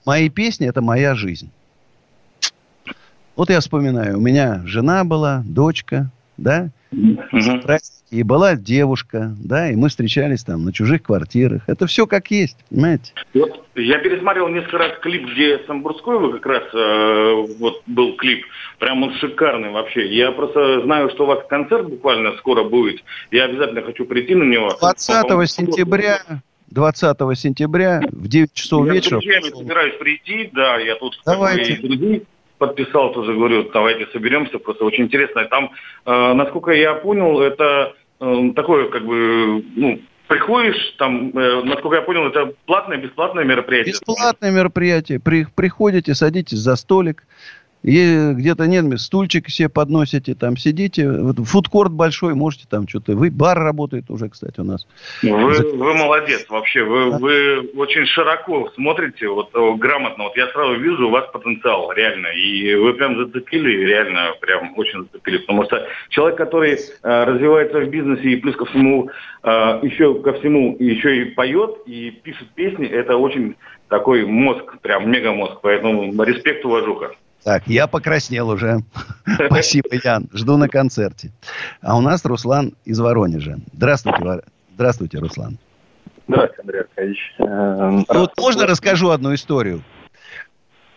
[0.07, 1.51] мои песни– это моя жизнь.
[3.37, 7.61] Вот я вспоминаю, у меня жена была, дочка, да, угу.
[8.15, 11.63] И была девушка, да, и мы встречались там на чужих квартирах.
[11.67, 13.13] Это все как есть, понимаете?
[13.35, 18.47] Вот, я пересмотрел несколько раз клип, где Самбурской как раз э, вот был клип.
[18.79, 20.15] Прям он шикарный вообще.
[20.15, 23.03] Я просто знаю, что у вас концерт буквально скоро будет.
[23.33, 24.77] Я обязательно хочу прийти на него.
[24.79, 26.19] 20 сентября
[26.69, 29.21] 20 сентября в 9 часов я вечера.
[29.23, 31.81] Я собираюсь прийти, да, я тут Давайте.
[32.59, 35.45] подписал, тоже говорю, давайте соберемся, просто очень интересно.
[35.47, 35.73] Там,
[36.07, 42.03] э, насколько я понял, это э, такое, как бы, ну, приходишь, там, э, насколько я
[42.03, 43.93] понял, это платное, бесплатное мероприятие?
[43.93, 45.21] Бесплатное мероприятие.
[45.21, 47.25] При, приходите, садитесь за столик,
[47.85, 51.07] и где-то нет, стульчик себе подносите, там сидите.
[51.11, 53.13] Вот фудкорт большой, можете там что-то.
[53.13, 54.87] Вы, бар работает уже, кстати, у нас.
[55.23, 56.83] Вы, вы молодец вообще.
[56.83, 57.19] Вы, да.
[57.19, 60.25] вы очень широко смотрите, вот грамотно.
[60.25, 62.29] Вот я сразу вижу у вас потенциал, реально.
[62.29, 65.37] И вы прям зацепили, реально, прям очень зацепили.
[65.39, 69.11] Потому что человек, который э, развивается в бизнесе и плюс ко всему,
[69.43, 69.49] э,
[69.83, 73.57] еще ко всему, еще и поет, и пишет песни, это очень
[73.89, 75.59] такой мозг, прям мегамозг.
[75.61, 77.11] Поэтому респект, уважуха.
[77.45, 78.79] Так, я покраснел уже.
[79.47, 80.29] Спасибо, Ян.
[80.33, 81.31] Жду на концерте.
[81.83, 83.59] А у нас Руслан из Воронежа.
[83.73, 84.43] Здравствуйте,
[84.75, 85.59] Здравствуйте, Руслан.
[86.27, 87.35] Здравствуйте, Андрей Аркадьевич.
[87.39, 89.83] Эм, вот можно расскажу одну историю?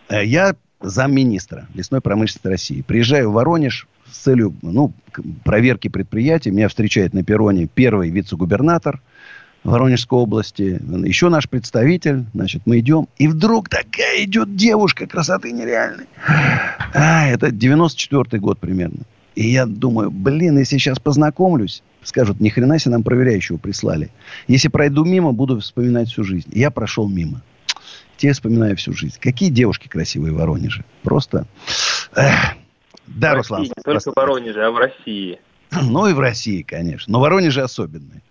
[0.08, 2.80] Э, я замминистра лесной промышленности России.
[2.80, 4.92] Приезжаю в Воронеж с целью ну,
[5.44, 6.50] проверки предприятий.
[6.50, 9.02] Меня встречает на перроне первый вице-губернатор–
[9.64, 16.06] Воронежской области, еще наш представитель, значит, мы идем, и вдруг такая идет девушка красоты нереальной.
[16.94, 19.00] А, это 94 год примерно.
[19.34, 24.10] И я думаю, блин, если сейчас познакомлюсь, скажут, ни хрена себе нам проверяющего прислали.
[24.48, 26.48] Если пройду мимо, буду вспоминать всю жизнь.
[26.52, 27.42] Я прошел мимо.
[28.16, 29.16] Те вспоминаю всю жизнь.
[29.20, 30.84] Какие девушки красивые в Воронеже.
[31.02, 31.46] Просто...
[32.16, 32.56] Эх.
[33.06, 33.60] Да, в Руслан.
[33.60, 35.40] России, не только в Воронеже, а в России.
[35.70, 37.12] Ну и в России, конечно.
[37.12, 38.22] Но Воронеже особенные.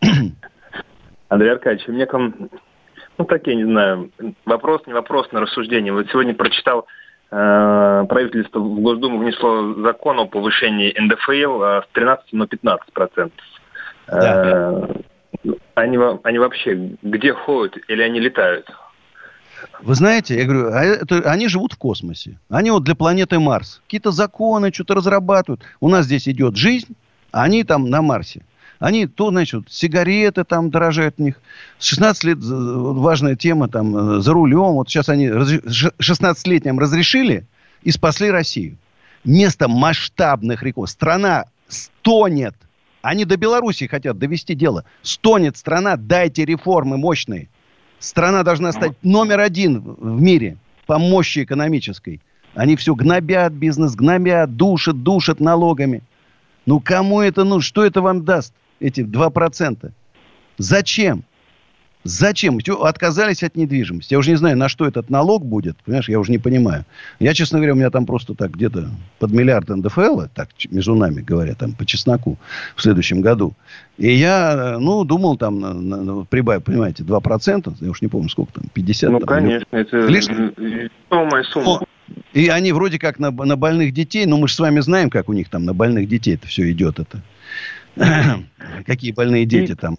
[1.32, 2.34] Андрей Аркадьевич, у меня к вам,
[3.16, 4.10] ну, такие, не знаю,
[4.44, 5.90] вопрос, не вопрос, на рассуждение.
[5.90, 6.86] Вот сегодня прочитал,
[7.30, 13.46] э, правительство в Госдуму внесло закон о повышении НДФЛ э, с 13 на 15 процентов.
[14.08, 14.88] Да.
[15.42, 18.70] Э, они, они вообще где ходят или они летают?
[19.80, 22.38] Вы знаете, я говорю, а это, они живут в космосе.
[22.50, 23.80] Они вот для планеты Марс.
[23.86, 25.62] Какие-то законы что-то разрабатывают.
[25.80, 26.94] У нас здесь идет жизнь,
[27.30, 28.42] а они там на Марсе.
[28.82, 31.40] Они то, значит, сигареты там дорожают у них.
[31.78, 34.72] С 16 лет важная тема там за рулем.
[34.72, 37.46] Вот сейчас они 16-летним разрешили
[37.84, 38.76] и спасли Россию.
[39.22, 40.90] Место масштабных рекордов.
[40.90, 42.56] Страна стонет.
[43.02, 44.84] Они до Белоруссии хотят довести дело.
[45.02, 47.48] Стонет страна, дайте реформы мощные.
[48.00, 52.20] Страна должна стать номер один в мире по мощи экономической.
[52.56, 56.02] Они все гнобят бизнес, гнобят, душат, душат налогами.
[56.66, 57.62] Ну, кому это нужно?
[57.62, 59.90] Что это вам даст, эти 2%?
[60.58, 61.24] Зачем?
[62.04, 62.58] Зачем?
[62.80, 64.12] Отказались от недвижимости.
[64.12, 65.76] Я уже не знаю, на что этот налог будет.
[65.84, 66.84] Понимаешь, я уже не понимаю.
[67.20, 68.88] Я, честно говоря, у меня там просто так где-то
[69.20, 72.38] под миллиард НДФЛ, так между нами говоря, там по чесноку
[72.74, 73.54] в следующем году.
[73.98, 77.76] И я, ну, думал там на, на, прибавить, понимаете, 2%.
[77.80, 79.10] Я уж не помню, сколько там, 50?
[79.10, 79.66] Ну, там, конечно.
[79.70, 80.90] Это лишним.
[81.08, 81.82] Самая сумма.
[82.32, 85.28] И они вроде как на, на больных детей, но мы же с вами знаем, как
[85.28, 86.98] у них там на больных детей это все идет.
[86.98, 87.22] Это.
[88.86, 89.96] Какие больные дети там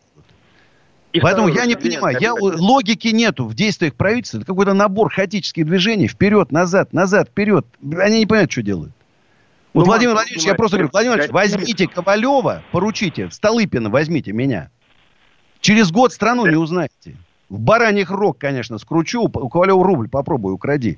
[1.13, 4.37] и Поэтому я не понимаю, я, логики нету в действиях правительства.
[4.39, 6.07] Это какой-то набор хаотических движений.
[6.07, 7.67] Вперед, назад, назад, вперед.
[7.99, 8.91] Они не понимают, что делают.
[9.73, 14.69] Вот, ну, Владимир Владимирович, я просто говорю, Владимир Владимирович, возьмите Ковалева, поручите, Столыпина возьмите меня.
[15.61, 17.15] Через год страну не узнаете.
[17.49, 20.97] В бараньих рог, конечно, скручу, у Ковалева рубль попробуй, укради.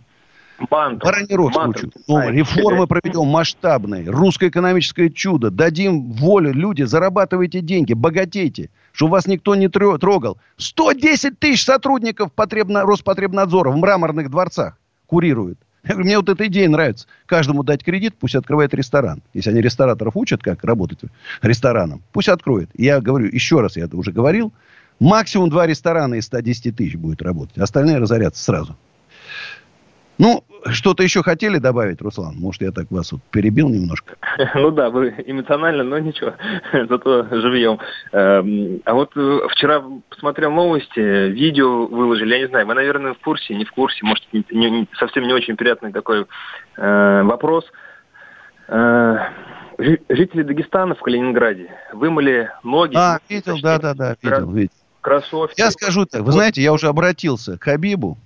[0.70, 1.06] Манту.
[1.06, 1.92] Баранирок случаю.
[2.08, 4.10] Ну, реформы проведем масштабные.
[4.10, 5.52] Русское экономическое чудо.
[5.52, 6.54] Дадим волю.
[6.54, 8.70] Люди, зарабатывайте деньги, богатейте.
[8.92, 10.38] Что вас никто не трогал.
[10.58, 15.60] 110 тысяч сотрудников потребно, Роспотребнадзора в мраморных дворцах курируют.
[15.84, 17.08] Я говорю, мне вот эта идея нравится.
[17.28, 19.22] Каждому дать кредит, пусть открывает ресторан.
[19.34, 21.00] Если они рестораторов учат, как работать
[21.42, 22.70] рестораном, пусть откроет.
[22.74, 24.52] я говорю, еще раз, я это уже говорил,
[25.00, 27.58] максимум два ресторана из 110 тысяч будет работать.
[27.60, 28.76] Остальные разорятся сразу.
[30.18, 32.36] Ну, что-то еще хотели добавить, Руслан?
[32.38, 34.16] Может, я так вас вот перебил немножко?
[34.56, 36.34] Ну да, вы эмоционально, но ничего,
[36.90, 37.80] зато живьем.
[38.12, 43.20] Эм, а вот э, вчера посмотрел новости, видео выложили, я не знаю, вы, наверное, в
[43.20, 46.26] курсе, не в курсе, может, не, не, совсем не очень приятный такой
[46.78, 47.66] э, вопрос.
[48.68, 49.18] Э,
[49.78, 52.96] жители Дагестана в Калининграде вымыли ноги.
[52.96, 54.72] А, видел, да-да-да, видел, видел.
[55.02, 55.60] Кроссовки.
[55.60, 58.18] Я скажу так, вы знаете, я уже обратился к Хабибу,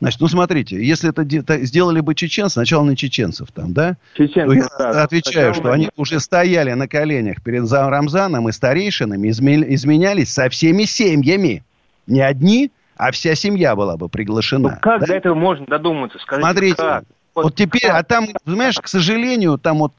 [0.00, 1.24] Значит, ну смотрите, если это
[1.64, 3.96] сделали бы чеченцы, сначала на чеченцев там, да?
[4.14, 9.30] Чеченцы, то я да, отвечаю, что они уже стояли на коленях перед Рамзаном и старейшинами,
[9.30, 11.64] изменялись со всеми семьями.
[12.06, 14.68] Не одни, а вся семья была бы приглашена.
[14.68, 15.06] Ну как да?
[15.06, 16.18] до этого можно додуматься?
[16.18, 17.04] Скажите, Смотрите, как?
[17.34, 17.96] Вот, вот теперь, как?
[17.96, 19.92] а там, знаешь, к сожалению, там вот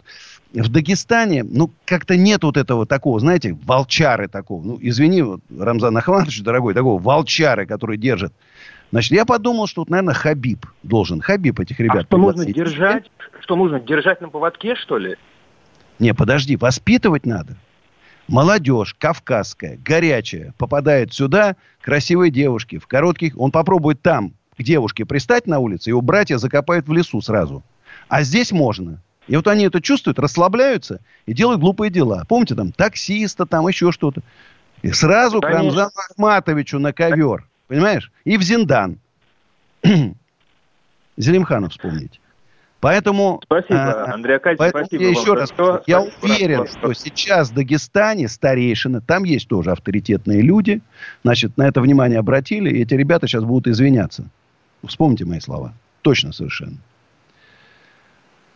[0.54, 4.64] в Дагестане, ну, как-то нет вот этого такого, знаете, волчары такого.
[4.64, 8.34] Ну, извини, вот, Рамзан Ахматович, дорогой, такого волчары, который держит
[8.92, 11.22] Значит, я подумал, что, вот, наверное, Хабиб должен.
[11.22, 12.04] Хабиб этих ребят.
[12.04, 13.12] А что нужно держать?
[13.42, 15.18] Что нужно держать на поводке, что ли?
[16.00, 17.58] Не, подожди, воспитывать надо.
[18.28, 23.38] Молодежь, кавказская, горячая, попадает сюда, красивые девушки, в коротких...
[23.38, 27.64] Он попробует там к девушке пристать на улице, его братья закопают в лесу сразу.
[28.10, 29.02] А здесь можно.
[29.28, 32.24] И вот они это чувствуют, расслабляются и делают глупые дела.
[32.28, 34.22] Помните, там, таксиста, там еще что-то.
[34.82, 35.60] И сразу Конечно.
[35.60, 37.47] к Рамзану Ахматовичу на ковер.
[37.68, 38.12] Понимаешь?
[38.24, 39.00] И в Зиндан.
[41.18, 42.20] Зелимханов вспомнить.
[42.80, 43.42] Поэтому...
[43.44, 48.28] Спасибо, а, Андрей Акадьевич, спасибо я еще раз скажу, я уверен, что сейчас в Дагестане
[48.28, 50.82] старейшины, там есть тоже авторитетные люди,
[51.24, 54.30] значит, на это внимание обратили, и эти ребята сейчас будут извиняться.
[54.86, 55.74] Вспомните мои слова.
[56.04, 56.78] Точно совершенно.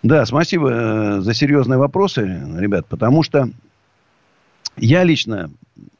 [0.04, 2.21] Да, спасибо э, за серьезные вопросы,
[2.58, 3.50] ребят, потому что
[4.78, 5.50] я лично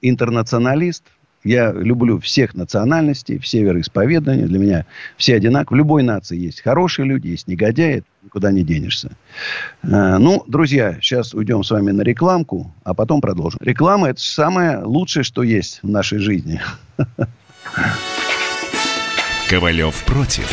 [0.02, 1.06] интернационалист–
[1.44, 4.46] я люблю всех национальностей, все вероисповедания.
[4.46, 4.86] Для меня
[5.18, 5.76] все одинаковы.
[5.76, 8.04] В любой нации есть хорошие люди, есть негодяи.
[8.24, 9.12] Никуда не денешься.
[9.84, 13.60] А, ну, друзья, сейчас уйдем с вами на рекламку, а потом продолжим.
[13.64, 16.62] Реклама– это самое лучшее, что есть в нашей жизни.
[19.50, 20.50] Ковалев против.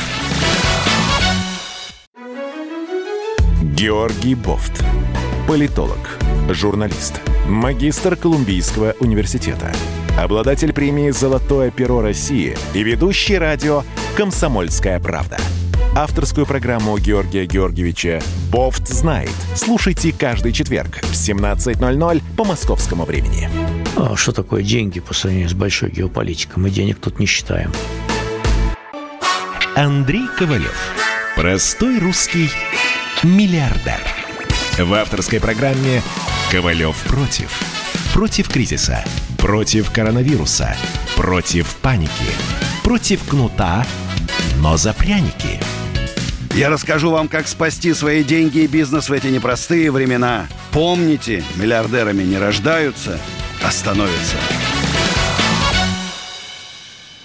[3.77, 4.83] Георгий Бофт.
[5.47, 6.19] Политолог,
[6.51, 9.73] журналист, магистр Колумбийского университета–
[10.23, 13.85] обладатель премии «Золотое перо России» и ведущий радио
[14.17, 15.39] «Комсомольская правда».
[15.95, 18.21] Авторскую программу Георгия Георгиевича
[18.53, 19.33] «Бофт знает».
[19.57, 23.49] Слушайте каждый четверг в 17.00 по московскому времени.
[23.97, 26.63] А что такое деньги по сравнению с большой геополитикой?
[26.63, 27.73] Мы денег тут не считаем.
[29.75, 30.77] Андрей Ковалев.
[31.37, 32.51] Простой русский
[33.23, 34.01] миллиардер.
[34.79, 36.03] В авторской программе
[36.51, 37.78] «Ковалев против».
[38.13, 39.05] Против кризиса–
[39.39, 40.77] Против коронавируса.
[41.17, 42.11] Против паники.
[42.83, 43.87] Против кнута,
[44.61, 45.61] но за пряники.
[46.55, 50.49] Я расскажу вам, как спасти свои деньги и бизнес в эти непростые времена.
[50.73, 53.19] Помните, миллиардерами не рождаются,
[53.65, 54.37] а становятся.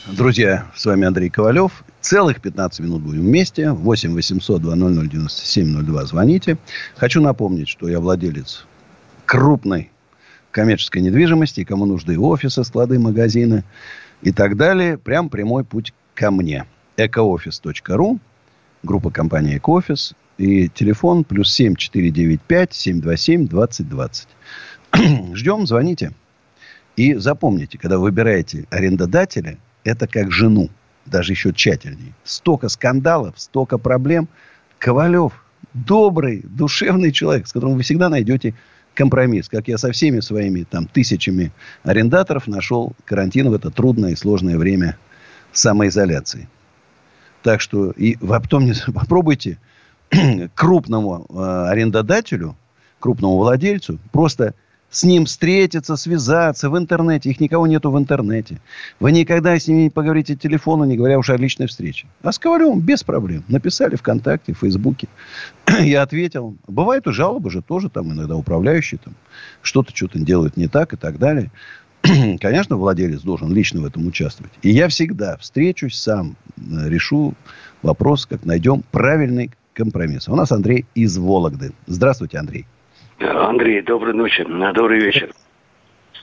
[0.06, 1.84] Друзья, с вами Андрей Ковалев.
[2.00, 3.72] Целых 15 минут будем вместе.
[3.72, 6.58] 8 800 200 9702 звоните.
[6.96, 8.66] Хочу напомнить, что я владелец
[9.26, 9.90] крупной
[10.54, 13.64] коммерческой недвижимости, кому нужны офисы, склады, магазины
[14.22, 14.98] и так далее.
[14.98, 16.66] Прям прямой путь ко мне.
[16.96, 18.20] ecooffice.ru,
[18.84, 24.28] группа компании «Экоофис», и телефон плюс 7 495 727 2020.
[25.34, 26.12] Ждем, звоните.
[26.96, 30.70] И запомните, когда выбираете арендодателя, это как жену,
[31.06, 32.14] даже еще тщательнее.
[32.24, 34.28] Столько скандалов, столько проблем.
[34.78, 35.34] Ковалев
[35.74, 38.54] добрый, душевный человек, с которым вы всегда найдете
[38.94, 39.50] компромисс.
[39.50, 41.52] Как я со всеми своими там тысячами
[41.84, 44.98] арендаторов нашел карантин в это трудное и сложное время
[45.52, 46.48] самоизоляции.
[47.42, 49.60] Так что и потом попробуйте
[50.56, 52.56] крупному э, арендодателю,
[53.00, 54.54] крупному владельцу просто
[54.94, 57.32] с ним встретиться, связаться в интернете.
[57.32, 58.62] Их никого нету в интернете.
[59.00, 62.06] Вы никогда с ними не поговорите по телефону, не говоря уж о личной встрече.
[62.22, 63.44] А с Ковалевым без проблем.
[63.48, 65.08] Написали ВКонтакте, в Фейсбуке.
[65.82, 66.56] Я ответил.
[66.68, 69.16] Бывают и жалобы же тоже, там иногда управляющие там
[69.64, 71.52] что-то что-то делают не так и так далее.
[72.40, 74.54] Конечно, владелец должен лично в этом участвовать.
[74.62, 77.34] И я всегда встречусь сам, э, решу
[77.82, 80.30] вопрос, как найдем правильный компромисс.
[80.30, 81.72] У нас Андрей из Вологды.
[81.88, 82.68] Здравствуйте, Андрей.
[83.20, 84.44] Андрей, доброй ночи.
[84.44, 85.30] Добрый вечер.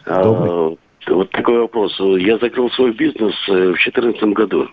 [0.06, 0.50] Добрый.
[0.50, 0.76] А,
[1.08, 1.98] вот такой вопрос.
[1.98, 4.68] Я закрыл свой бизнес э, в 2014 году.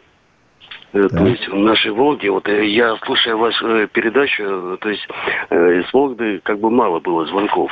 [0.93, 1.17] Э, да.
[1.17, 5.07] То есть в нашей Волге, вот э, я слушаю вашу передачу, то есть
[5.49, 7.71] из Волгды как бы мало было звонков.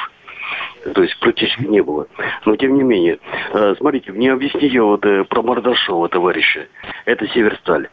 [0.94, 2.08] То есть практически не было.
[2.46, 3.18] Но тем не менее,
[3.78, 6.68] смотрите, мне объясните вот про Мордашова товарища.
[7.06, 7.90] Это Северсталь.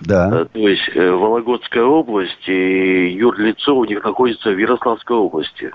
[0.00, 0.46] Да.
[0.46, 5.70] То есть Вологодская область и юрлицо у них находится в Ярославской области.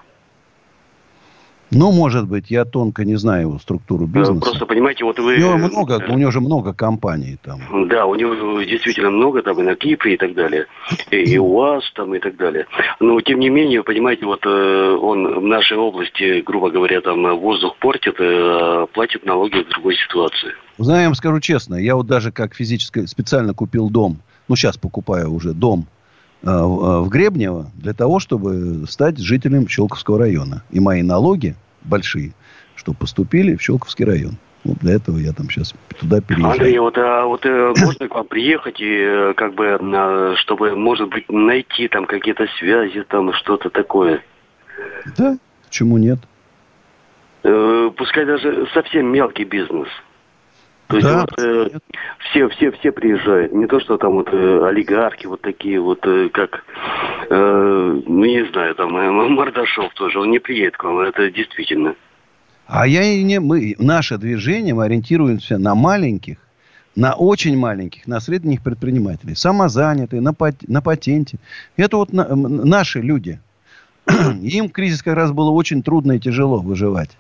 [1.72, 4.42] Ну, может быть, я тонко не знаю его структуру бизнеса.
[4.42, 5.36] Просто понимаете, вот вы...
[5.36, 7.88] У него много, у него же много компаний там.
[7.88, 10.66] Да, у него действительно много там и на Кипре и так далее,
[11.12, 12.66] и, и у вас там и так далее.
[13.00, 17.76] Но тем не менее, понимаете, вот э, он в нашей области, грубо говоря, там воздух
[17.78, 20.54] портит, э, платит налоги в другой ситуации.
[20.80, 24.18] Знаю, я вам скажу честно, я вот даже как физически специально купил дом,
[24.48, 25.99] ну сейчас покупаю уже дом э,
[26.42, 30.64] в Гребнево для того, чтобы стать жителем Щелковского района.
[30.72, 32.34] И мои налоги большие,
[32.76, 34.38] что поступили в Щелковский район.
[34.64, 36.54] Вот для этого я там сейчас туда переезжаю.
[36.54, 40.76] Андрей, вот, а, вот э, можно к вам приехать и э, как бы, а, чтобы,
[40.76, 44.22] может быть, найти там какие-то связи, там что-то такое?
[45.18, 46.20] Да, почему нет?
[47.44, 49.88] Э, пускай даже совсем мелкий бизнес.
[50.90, 51.70] То есть да, вот, э,
[52.18, 53.54] все, все, все приезжают.
[53.54, 56.64] Не то, что там вот э, олигархи вот такие вот, э, как,
[57.30, 61.94] э, ну не знаю, там э, Мордашов тоже, он не приедет к вам, это действительно.
[62.66, 66.38] А я и не, мы, наше движение, мы ориентируемся на маленьких,
[66.96, 71.38] на очень маленьких, на средних предпринимателей, самозанятые, на, пат, на патенте.
[71.78, 73.40] Это вот на, наши люди.
[74.42, 77.12] Им кризис как раз было очень трудно и тяжело выживать.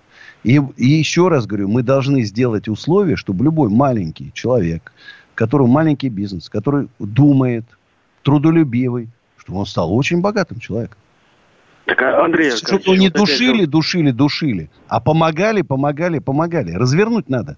[0.43, 4.93] И, и еще раз говорю, мы должны сделать условия, чтобы любой маленький человек,
[5.35, 7.65] который маленький бизнес, который думает,
[8.23, 10.97] трудолюбивый, чтобы он стал очень богатым человеком.
[11.85, 16.73] Так, а, Андрей, чтобы его не душили, душили, душили, а помогали, помогали, помогали.
[16.73, 17.57] Развернуть надо.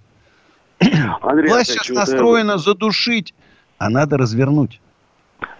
[1.22, 3.34] Андрей, Власть сейчас настроена задушить,
[3.78, 4.80] а надо развернуть.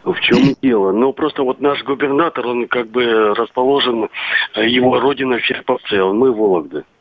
[0.04, 0.92] В чем дело?
[0.92, 4.10] Ну, просто вот наш губернатор, он как бы расположен,
[4.56, 6.80] его родина в Череповце, мы в Вологде.
[6.80, 7.01] Э,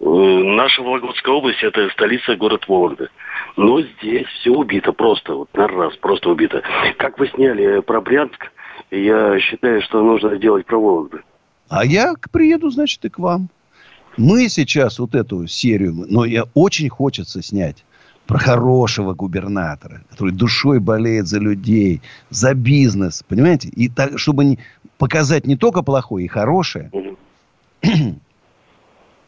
[0.00, 3.08] наша Вологодская область– это столица город Вологда.
[3.56, 6.62] Но здесь все убито просто, вот на раз, просто убито.
[6.98, 8.50] Как вы сняли про Брянск,
[8.90, 11.18] я считаю, что нужно сделать про Вологду.
[11.68, 13.48] А я приеду, значит, и к вам.
[14.16, 17.84] Мы сейчас вот эту серию, но я очень хочется снять
[18.26, 23.68] про хорошего губернатора, который душой болеет за людей, за бизнес, понимаете?
[23.68, 24.58] И так, чтобы не,
[24.98, 26.90] показать не только плохое и хорошее,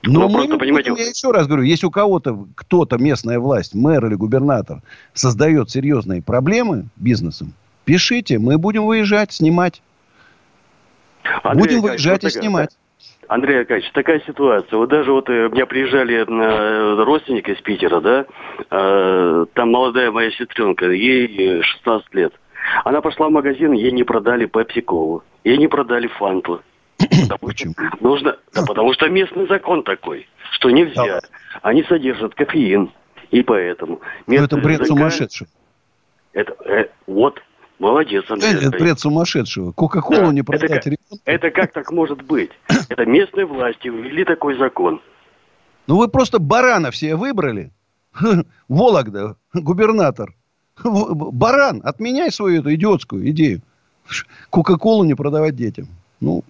[0.03, 0.95] но ну, мы, просто, понимаете...
[0.97, 4.83] Я еще раз говорю, если у кого-то, кто-то, местная власть, мэр или губернатор,
[5.15, 9.83] создает серьезные проблемы бизнесом, пишите, мы будем выезжать, снимать.
[11.43, 12.71] Андрей будем выезжать вот и снимать.
[13.29, 14.77] Андрей Аркадьевич, такая ситуация.
[14.77, 18.27] Вот даже вот э, у меня приезжали э, родственники из Питера, да,
[18.71, 22.33] э, там молодая моя сестренка, ей 16 лет.
[22.85, 26.61] Она пошла в магазин, ей не продали пепси колу, ей не продали фанту.
[27.41, 27.75] Почему?
[28.01, 31.05] Нужно, да, потому что местный закон такой, что нельзя.
[31.05, 31.21] Да.
[31.63, 32.91] Они содержат кофеин,
[33.31, 34.01] и поэтому.
[34.27, 35.47] Но ну, это бред сумасшедший.
[36.33, 37.43] Это, э, вот,
[37.79, 38.55] молодец, Андрей.
[38.55, 39.73] Это бред сумасшедшего.
[39.73, 41.19] Кока-колу да, не продать это, ребенку.
[41.25, 42.51] Это как так может быть?
[42.89, 45.01] Это местные власти ввели такой закон.
[45.87, 47.73] Ну вы просто барана все выбрали.
[48.69, 50.35] Вологда, губернатор.
[50.83, 53.63] Баран, отменяй свою эту идиотскую идею.
[54.51, 55.89] Кока-колу не продавать детям.
[56.21, 56.45] Ну,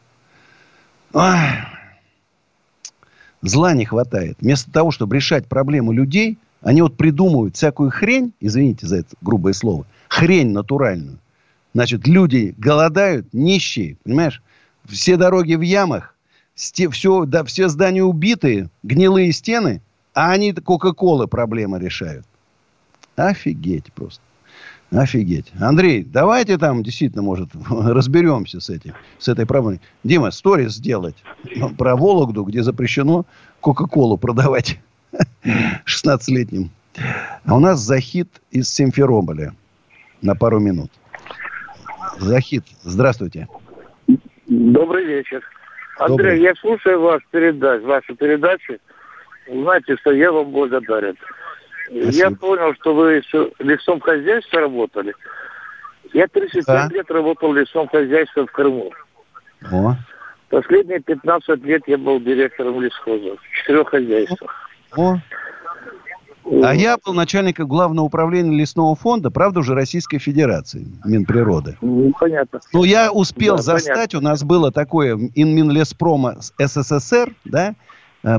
[1.13, 1.67] ах,
[3.43, 4.37] зла не хватает.
[4.41, 9.53] Вместо того, чтобы решать проблему людей, они вот придумывают всякую хрень, извините за это грубое
[9.53, 11.19] слово, хрень натуральную.
[11.75, 14.43] Значит, люди голодают, нищие, понимаешь?
[14.85, 16.15] Все дороги в ямах,
[16.55, 19.83] все, да, все здания убитые, гнилые стены,
[20.15, 22.25] а они Кока-Колы проблемы решают.
[23.17, 24.23] Офигеть просто.
[24.97, 25.53] Офигеть.
[25.61, 29.80] Андрей, давайте там действительно, может, разберемся с этим, с этой проблемой.
[30.05, 31.16] Дима, сторис сделать
[31.76, 33.26] про Вологду, где запрещено
[33.61, 34.80] Кока-Колу продавать
[35.86, 36.70] 16-летним.
[37.44, 39.55] А у нас Захид из Симферополя
[40.22, 40.90] на пару минут.
[42.18, 43.49] Захид, здравствуйте.
[44.47, 45.42] Добрый вечер.
[45.99, 46.40] Андрей, Добрый.
[46.42, 48.78] я слушаю вас передач, вашу передачу.
[49.51, 51.16] Знаете, что я вам благодарен.
[51.87, 52.11] Спасибо.
[52.11, 55.14] Я понял, что вы в лесном хозяйстве работали.
[56.12, 56.89] Я 35 да.
[56.89, 58.93] лет работал в лесном хозяйстве в Крыму.
[59.70, 59.95] О.
[60.49, 64.70] Последние 15 лет я был директором лесхоза в четырех хозяйствах.
[64.97, 65.16] О.
[66.62, 71.76] А я был начальником главного управления лесного фонда, правда, уже Российской Федерации, Минприроды.
[71.80, 72.61] Ну, понятно.
[72.72, 74.18] Ну, я успел да, застать, понятно.
[74.18, 77.74] у нас было такое Инминлеспрома СССР, да,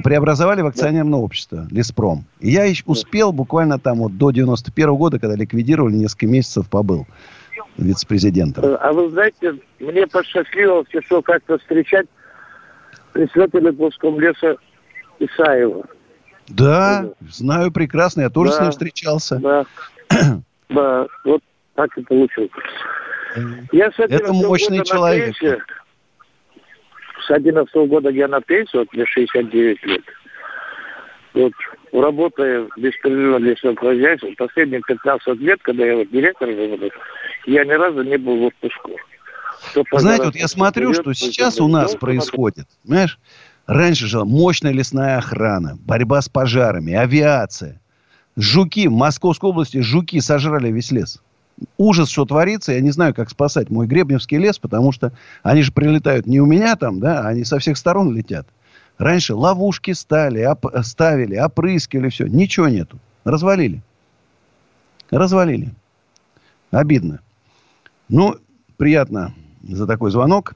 [0.04, 2.26] преобразовали в акционерное общество Леспром.
[2.40, 6.70] И я еще успел буквально там вот до 91 -го года, когда ликвидировали, несколько месяцев
[6.70, 7.08] побыл
[7.78, 8.66] вице-президентом.
[8.66, 12.08] Э, а вы знаете, мне посчастливилось еще как-то встречать
[13.14, 13.72] председателя
[14.20, 14.58] леса
[15.20, 15.86] Исаева.
[16.50, 19.40] Да, знаю прекрасно, я тоже да, с ним встречался.
[19.40, 19.66] Да,
[20.70, 21.42] да, вот
[21.76, 22.52] так и получилось.
[23.72, 25.36] Я с Это мощный человек.
[27.28, 30.04] С 11 -го года я на пенсию, вот мне 69 лет.
[31.34, 31.54] Вот
[31.92, 36.90] работая беспрерывно в лесном хозяйстве, последние 15 лет, когда я вот директор работал,
[37.46, 38.92] я ни разу не был в отпуску.
[39.92, 43.20] Знаете, вот я смотрю, что сейчас у нас происходит, понимаешь?
[43.66, 47.82] Раньше жила мощная лесная охрана, борьба с пожарами, авиация.
[48.38, 51.22] Жуки, в Московской области жуки сожрали весь лес.
[51.78, 52.74] Ужас, что творится.
[52.74, 55.12] Я не знаю, как спасать мой Гребневский лес, потому что
[55.44, 58.48] они же прилетают не у меня там, да, они со всех сторон летят.
[58.98, 62.28] Раньше ловушки стали, оп- ставили, опрыскивали, все.
[62.28, 63.00] Ничего нету.
[63.24, 63.82] Развалили.
[65.12, 65.74] Развалили.
[66.72, 67.20] Обидно.
[68.10, 68.36] Ну,
[68.78, 69.34] приятно
[69.64, 70.56] за такой звонок.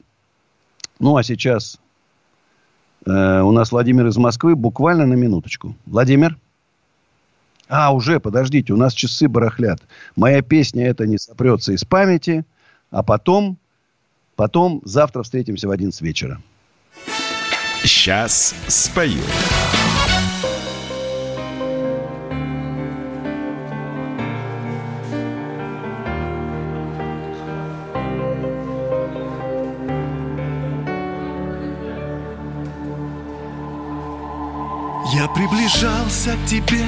[1.00, 1.80] Ну, а сейчас
[3.06, 4.56] Э, у нас Владимир из Москвы.
[4.56, 5.76] Буквально на минуточку.
[5.86, 6.38] Владимир?
[7.74, 9.80] А, уже, подождите, у нас часы барахлят.
[10.18, 12.44] Моя песня это не сопрется из памяти.
[12.90, 13.58] А потом,
[14.36, 16.42] потом завтра встретимся в 11 вечера.
[17.86, 19.24] Сейчас спою.
[35.42, 36.86] Приближался к тебе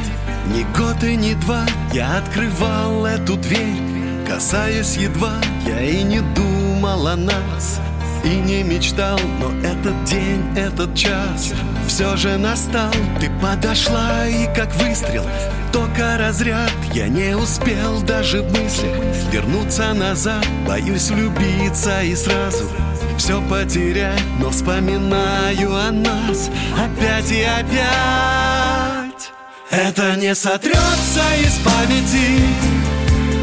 [0.48, 1.66] Ни год и ни два.
[1.92, 3.82] Я открывал эту дверь
[4.28, 5.34] Касаясь едва.
[5.66, 7.80] Я и не думал о нас
[8.24, 9.20] И не мечтал.
[9.40, 11.54] Но этот день, этот час
[11.88, 12.92] Все же настал.
[13.20, 15.26] Ты подошла и как выстрел
[15.72, 16.72] Только разряд.
[16.94, 18.98] Я не успел даже в мыслях
[19.32, 20.46] Вернуться назад.
[20.68, 22.70] Боюсь влюбиться и сразу
[23.18, 29.32] все потерять, но вспоминаю о нас опять и опять.
[29.72, 32.42] Это не сотрется из памяти,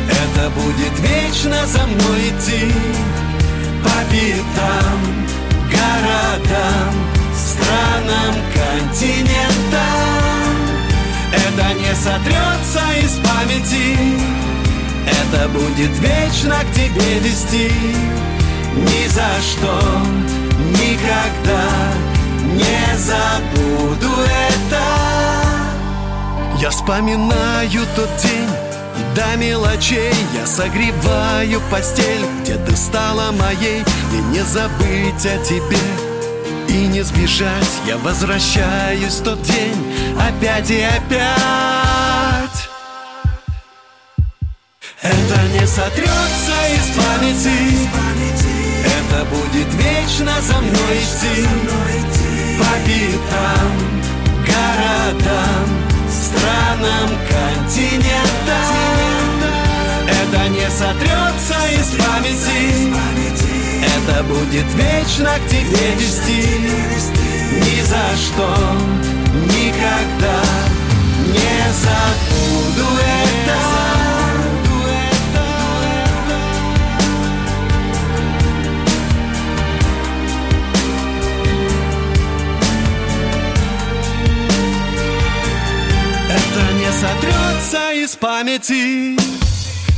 [0.09, 2.73] это будет вечно за мной идти
[3.83, 5.01] по пятам,
[5.71, 6.95] городам,
[7.35, 9.81] странам, континентам.
[11.33, 13.97] Это не сотрется из памяти,
[15.07, 17.73] это будет вечно к тебе вести.
[18.75, 19.81] Ни за что,
[20.71, 21.69] никогда
[22.55, 24.83] не забуду это.
[26.59, 28.51] Я вспоминаю тот день
[29.15, 35.79] до мелочей Я согреваю постель, где ты стала моей И не забыть о тебе
[36.71, 37.81] и не сбежать.
[37.87, 42.69] Я возвращаюсь тот день опять и опять.
[45.03, 48.40] Это не сотрется из памяти
[49.11, 51.47] это будет вечно за мной идти.
[52.59, 53.73] По пятам,
[54.47, 55.67] городам,
[56.09, 58.77] странам, континентам.
[60.07, 62.95] Это не сотрется из памяти.
[63.99, 66.47] Это будет вечно к тебе вести.
[67.53, 68.49] Ни за что,
[69.47, 70.43] никогда
[71.27, 73.70] не забуду это
[88.11, 89.15] из памяти.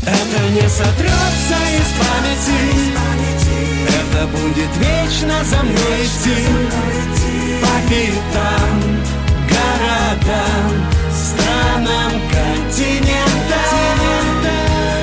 [0.03, 2.61] Это не сотрется из памяти.
[3.89, 6.45] Это будет вечно за мной идти.
[7.63, 8.75] По пятам,
[9.49, 10.71] городам,
[11.15, 13.79] странам, континентам.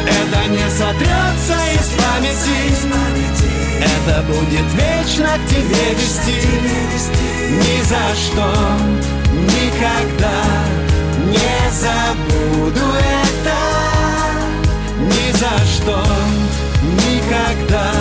[0.05, 2.61] Это не сотрется из памяти.
[3.81, 6.39] Это будет вечно к тебе вести.
[7.49, 8.53] Ни за что,
[9.33, 10.68] никогда
[11.71, 13.57] забуду это
[14.99, 16.03] ни за что,
[16.81, 17.93] никогда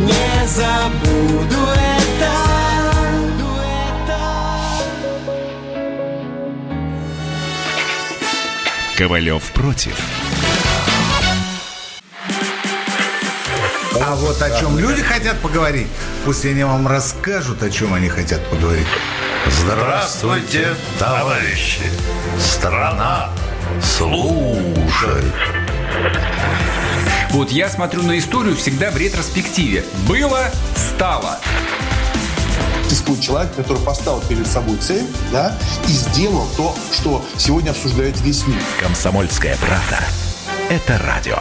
[0.00, 2.54] не забуду это.
[8.96, 9.98] Ковалев против.
[14.00, 15.88] А вот о чем люди хотят поговорить,
[16.24, 18.86] пусть они вам расскажут, о чем они хотят поговорить.
[19.50, 21.82] Здравствуйте, товарищи!
[22.38, 23.30] Страна
[23.82, 25.24] служит!
[27.30, 29.84] Вот я смотрю на историю всегда в ретроспективе.
[30.08, 31.38] Было, стало.
[32.84, 35.56] Существует человек, который поставил перед собой цель, да,
[35.88, 38.62] и сделал то, что сегодня обсуждает весь мир.
[38.80, 39.98] Комсомольская правда.
[40.70, 41.38] Это радио.